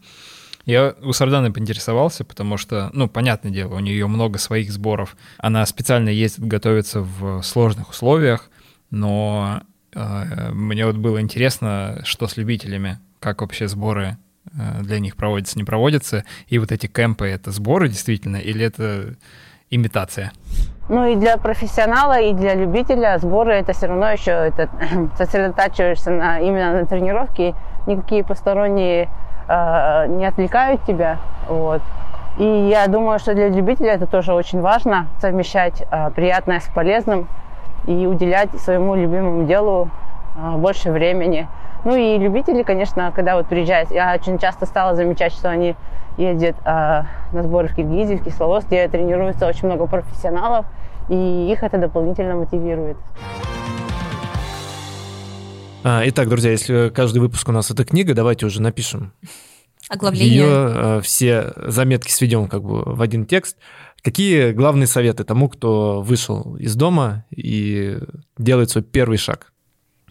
Я 0.66 0.96
у 1.00 1.12
Сарданы 1.12 1.52
поинтересовался, 1.52 2.24
потому 2.24 2.56
что, 2.56 2.90
ну, 2.92 3.08
понятное 3.08 3.52
дело, 3.52 3.76
у 3.76 3.78
нее 3.78 4.08
много 4.08 4.38
своих 4.38 4.72
сборов. 4.72 5.16
Она 5.38 5.64
специально 5.64 6.08
ездит 6.08 6.44
готовиться 6.44 7.02
в 7.02 7.42
сложных 7.42 7.90
условиях, 7.90 8.50
но 8.90 9.62
э, 9.94 10.50
мне 10.52 10.84
вот 10.84 10.96
было 10.96 11.20
интересно, 11.20 12.02
что 12.04 12.26
с 12.26 12.36
любителями, 12.36 12.98
как 13.20 13.42
вообще 13.42 13.68
сборы 13.68 14.18
э, 14.52 14.82
для 14.82 14.98
них 14.98 15.14
проводятся, 15.14 15.56
не 15.56 15.64
проводятся, 15.64 16.24
и 16.48 16.58
вот 16.58 16.72
эти 16.72 16.88
кемпы— 16.88 17.26
это 17.28 17.52
сборы 17.52 17.88
действительно, 17.88 18.36
или 18.36 18.64
это 18.64 19.16
имитация? 19.70 20.32
Ну 20.88 21.04
и 21.04 21.16
для 21.16 21.36
профессионала, 21.36 22.20
и 22.20 22.32
для 22.32 22.54
любителя 22.54 23.18
сборы 23.18 23.54
это 23.54 23.72
все 23.72 23.86
равно 23.86 24.10
еще 24.10 24.30
это, 24.30 24.68
сосредотачиваешься 25.18 26.10
на, 26.12 26.38
именно 26.38 26.80
на 26.80 26.86
тренировке, 26.86 27.54
никакие 27.86 28.22
посторонние 28.22 29.08
э, 29.48 30.06
не 30.08 30.24
отвлекают 30.24 30.84
тебя. 30.84 31.18
Вот. 31.48 31.82
И 32.38 32.44
я 32.44 32.86
думаю, 32.86 33.18
что 33.18 33.34
для 33.34 33.48
любителя 33.48 33.94
это 33.94 34.06
тоже 34.06 34.32
очень 34.32 34.60
важно 34.60 35.08
совмещать 35.20 35.82
э, 35.90 36.10
приятное 36.10 36.60
с 36.60 36.68
полезным 36.68 37.26
и 37.86 38.06
уделять 38.06 38.50
своему 38.60 38.94
любимому 38.94 39.44
делу 39.44 39.90
э, 40.36 40.56
больше 40.56 40.92
времени. 40.92 41.48
Ну 41.84 41.96
и 41.96 42.16
любители, 42.18 42.62
конечно, 42.62 43.10
когда 43.12 43.36
вот 43.36 43.46
приезжают, 43.46 43.90
я 43.90 44.14
очень 44.14 44.38
часто 44.38 44.66
стала 44.66 44.94
замечать, 44.94 45.32
что 45.32 45.48
они 45.48 45.74
ездят 46.16 46.56
э, 46.64 47.02
на 47.32 47.42
сборы 47.42 47.68
в 47.68 47.74
Киргизии, 47.74 48.16
в 48.16 48.24
Кисловодск, 48.24 48.68
где 48.68 48.88
тренируется 48.88 49.46
очень 49.46 49.66
много 49.66 49.86
профессионалов, 49.86 50.66
и 51.08 51.50
их 51.52 51.62
это 51.62 51.78
дополнительно 51.78 52.36
мотивирует. 52.36 52.96
А, 55.84 56.02
итак, 56.06 56.28
друзья, 56.28 56.50
если 56.50 56.88
каждый 56.88 57.18
выпуск 57.18 57.48
у 57.48 57.52
нас 57.52 57.70
это 57.70 57.84
книга, 57.84 58.12
давайте 58.14 58.46
уже 58.46 58.60
напишем 58.60 59.12
Оглавление. 59.88 60.36
ее, 60.36 60.46
э, 60.46 61.00
все 61.02 61.52
заметки 61.56 62.10
сведем 62.10 62.48
как 62.48 62.62
бы 62.62 62.82
в 62.82 63.00
один 63.00 63.24
текст. 63.24 63.56
Какие 64.02 64.52
главные 64.52 64.86
советы 64.86 65.24
тому, 65.24 65.48
кто 65.48 66.00
вышел 66.00 66.56
из 66.56 66.74
дома 66.74 67.24
и 67.30 67.98
делает 68.36 68.70
свой 68.70 68.82
первый 68.82 69.18
шаг? 69.18 69.52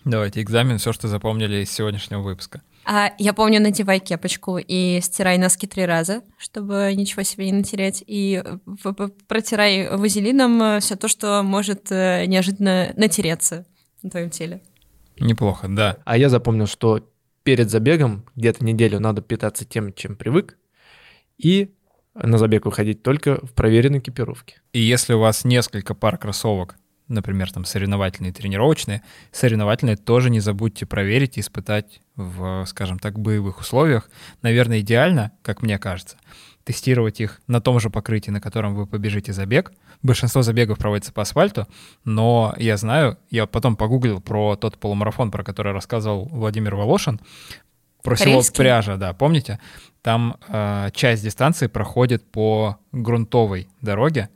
Давайте 0.05 0.41
экзамен, 0.41 0.77
все, 0.77 0.93
что 0.93 1.07
запомнили 1.07 1.63
из 1.63 1.71
сегодняшнего 1.71 2.21
выпуска. 2.21 2.61
А 2.85 3.11
я 3.17 3.33
помню, 3.33 3.59
надевай 3.59 3.99
кепочку 3.99 4.57
и 4.57 4.99
стирай 5.01 5.37
носки 5.37 5.65
три 5.65 5.85
раза, 5.85 6.21
чтобы 6.37 6.93
ничего 6.95 7.23
себе 7.23 7.47
не 7.47 7.53
натереть. 7.57 8.03
И 8.05 8.43
в- 8.65 9.09
протирай 9.27 9.89
вазелином 9.89 10.79
все 10.79 10.95
то, 10.95 11.07
что 11.07 11.41
может 11.43 11.91
э, 11.91 12.25
неожиданно 12.27 12.93
натереться 12.95 13.65
на 14.03 14.11
твоем 14.11 14.29
теле. 14.29 14.61
Неплохо, 15.19 15.67
да. 15.67 15.97
А 16.05 16.17
я 16.17 16.29
запомнил, 16.29 16.67
что 16.67 17.09
перед 17.43 17.71
забегом 17.71 18.25
где-то 18.35 18.63
неделю 18.63 18.99
надо 18.99 19.21
питаться 19.21 19.65
тем, 19.65 19.93
чем 19.93 20.15
привык, 20.15 20.57
и 21.37 21.73
на 22.13 22.37
забег 22.37 22.65
выходить 22.65 23.03
только 23.03 23.45
в 23.45 23.53
проверенной 23.53 23.99
экипировке. 23.99 24.61
И 24.73 24.79
если 24.79 25.13
у 25.13 25.19
вас 25.19 25.43
несколько 25.43 25.95
пар 25.95 26.17
кроссовок, 26.17 26.75
например, 27.07 27.51
там 27.51 27.65
соревновательные 27.65 28.33
тренировочные, 28.33 29.01
соревновательные 29.31 29.95
тоже 29.95 30.29
не 30.29 30.39
забудьте 30.39 30.85
проверить 30.85 31.37
и 31.37 31.41
испытать 31.41 32.01
в, 32.15 32.65
скажем 32.65 32.99
так, 32.99 33.19
боевых 33.19 33.59
условиях. 33.59 34.09
Наверное, 34.41 34.79
идеально, 34.79 35.31
как 35.41 35.61
мне 35.61 35.77
кажется, 35.77 36.17
тестировать 36.63 37.21
их 37.21 37.41
на 37.47 37.61
том 37.61 37.79
же 37.79 37.89
покрытии, 37.89 38.31
на 38.31 38.41
котором 38.41 38.75
вы 38.75 38.87
побежите 38.87 39.33
забег. 39.33 39.71
Большинство 40.01 40.41
забегов 40.41 40.77
проводится 40.77 41.13
по 41.13 41.21
асфальту, 41.21 41.67
но 42.03 42.53
я 42.57 42.77
знаю, 42.77 43.17
я 43.29 43.45
потом 43.45 43.75
погуглил 43.75 44.19
про 44.19 44.55
тот 44.55 44.77
полумарафон, 44.77 45.31
про 45.31 45.43
который 45.43 45.73
рассказывал 45.73 46.27
Владимир 46.31 46.75
Волошин, 46.75 47.19
про 48.03 48.15
село? 48.15 48.41
Пряжа, 48.55 48.97
да, 48.97 49.13
помните? 49.13 49.59
Там 50.03 50.37
э, 50.47 50.89
часть 50.93 51.23
дистанции 51.23 51.65
проходит 51.65 52.23
по 52.29 52.77
грунтовой 52.91 53.67
дороге, 53.81 54.29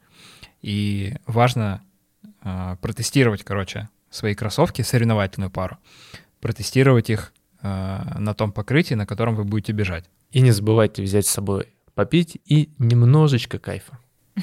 и 0.62 1.16
важно 1.28 1.82
э, 2.44 2.78
протестировать, 2.82 3.44
короче, 3.44 3.90
свои 4.10 4.36
кроссовки, 4.36 4.82
соревновательную 4.82 5.52
пару, 5.52 5.78
протестировать 6.42 7.10
их 7.10 7.34
э, 7.62 8.18
на 8.18 8.34
том 8.34 8.52
покрытии, 8.52 8.96
на 8.96 9.06
котором 9.06 9.36
вы 9.36 9.44
будете 9.44 9.72
бежать. 9.72 10.10
И 10.32 10.42
не 10.42 10.52
забывайте 10.52 11.04
взять 11.04 11.26
с 11.26 11.32
собой 11.32 11.74
попить 11.96 12.38
и 12.46 12.70
немножечко 12.78 13.60
кайфа. 13.60 14.00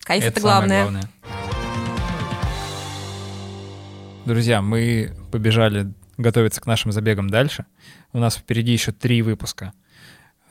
Кайф 0.00 0.24
это, 0.24 0.40
главное. 0.40 1.02
Друзья, 4.24 4.62
мы 4.62 5.14
побежали 5.30 5.92
готовиться 6.16 6.60
к 6.60 6.66
нашим 6.66 6.92
забегам 6.92 7.30
дальше. 7.30 7.66
У 8.12 8.18
нас 8.18 8.36
впереди 8.36 8.72
еще 8.72 8.92
три 8.92 9.22
выпуска, 9.22 9.72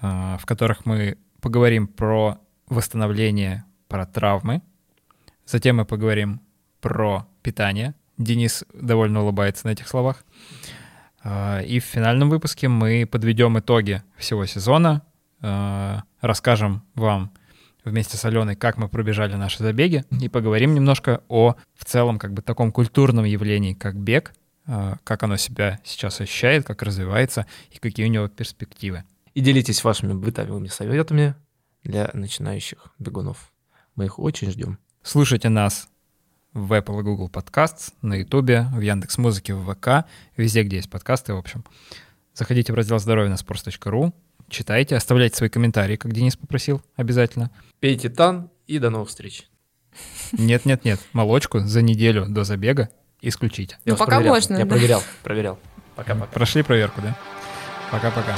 э, 0.01 0.37
в 0.39 0.45
которых 0.45 0.85
мы 0.85 1.17
поговорим 1.41 1.87
про 1.87 2.39
восстановление, 2.67 3.65
про 3.87 4.05
травмы. 4.05 4.61
Затем 5.45 5.77
мы 5.77 5.85
поговорим 5.85 6.41
про 6.81 7.27
питание. 7.41 7.93
Денис 8.17 8.63
довольно 8.73 9.21
улыбается 9.21 9.67
на 9.67 9.71
этих 9.71 9.87
словах. 9.87 10.23
Э, 11.23 11.63
И 11.65 11.79
в 11.79 11.83
финальном 11.83 12.29
выпуске 12.29 12.67
мы 12.67 13.05
подведем 13.05 13.59
итоги 13.59 14.03
всего 14.17 14.45
сезона, 14.45 15.01
э, 15.41 15.97
расскажем 16.21 16.83
вам 16.95 17.31
вместе 17.83 18.17
с 18.17 18.25
Аленой, 18.25 18.55
как 18.55 18.77
мы 18.77 18.89
пробежали 18.89 19.35
наши 19.35 19.63
забеги, 19.63 20.03
и 20.21 20.29
поговорим 20.29 20.73
немножко 20.73 21.21
о 21.29 21.55
в 21.75 21.85
целом 21.85 22.19
как 22.19 22.33
бы 22.33 22.41
таком 22.41 22.71
культурном 22.71 23.25
явлении, 23.25 23.73
как 23.73 23.95
бег, 23.95 24.33
э, 24.67 24.95
как 25.03 25.23
оно 25.23 25.37
себя 25.37 25.79
сейчас 25.83 26.19
ощущает, 26.21 26.65
как 26.65 26.81
развивается 26.81 27.45
и 27.71 27.77
какие 27.77 28.05
у 28.05 28.09
него 28.09 28.27
перспективы. 28.27 29.03
И 29.33 29.41
делитесь 29.41 29.83
вашими 29.83 30.13
бытовыми 30.13 30.67
советами 30.67 31.35
для 31.83 32.09
начинающих 32.13 32.87
бегунов. 32.99 33.51
Мы 33.95 34.05
их 34.05 34.19
очень 34.19 34.51
ждем. 34.51 34.79
Слушайте 35.03 35.49
нас 35.49 35.87
в 36.57 36.73
Apple 36.73 36.99
и 36.99 37.03
Google 37.03 37.29
Podcasts, 37.29 37.93
на 38.01 38.15
YouTube, 38.15 38.67
в 38.73 38.79
Яндекс 38.81 39.17
Музыке, 39.17 39.53
в 39.53 39.73
ВК, 39.73 40.05
везде, 40.35 40.63
где 40.63 40.77
есть 40.77 40.89
подкасты, 40.89 41.33
в 41.33 41.37
общем. 41.37 41.63
Заходите 42.33 42.73
в 42.73 42.75
раздел 42.75 42.99
здоровья 42.99 43.29
на 43.29 43.35
sports.ru, 43.35 44.11
читайте, 44.49 44.95
оставляйте 44.95 45.37
свои 45.37 45.49
комментарии, 45.49 45.95
как 45.95 46.13
Денис 46.13 46.35
попросил, 46.35 46.81
обязательно. 46.95 47.51
Пейте 47.79 48.09
тан 48.09 48.49
и 48.65 48.79
до 48.79 48.89
новых 48.89 49.09
встреч. 49.09 49.47
Нет-нет-нет, 50.31 50.99
молочку 51.13 51.59
за 51.59 51.81
неделю 51.81 52.25
до 52.27 52.43
забега 52.43 52.89
исключите. 53.21 53.77
Ну, 53.85 53.95
пока 53.95 54.15
проверял. 54.15 54.33
можно, 54.35 54.53
Я 54.57 54.65
да. 54.65 54.69
проверял, 54.69 55.03
проверял. 55.23 55.59
Пока-пока. 55.95 56.31
Прошли 56.31 56.63
проверку, 56.63 57.01
да? 57.01 57.17
Пока-пока. 57.91 58.35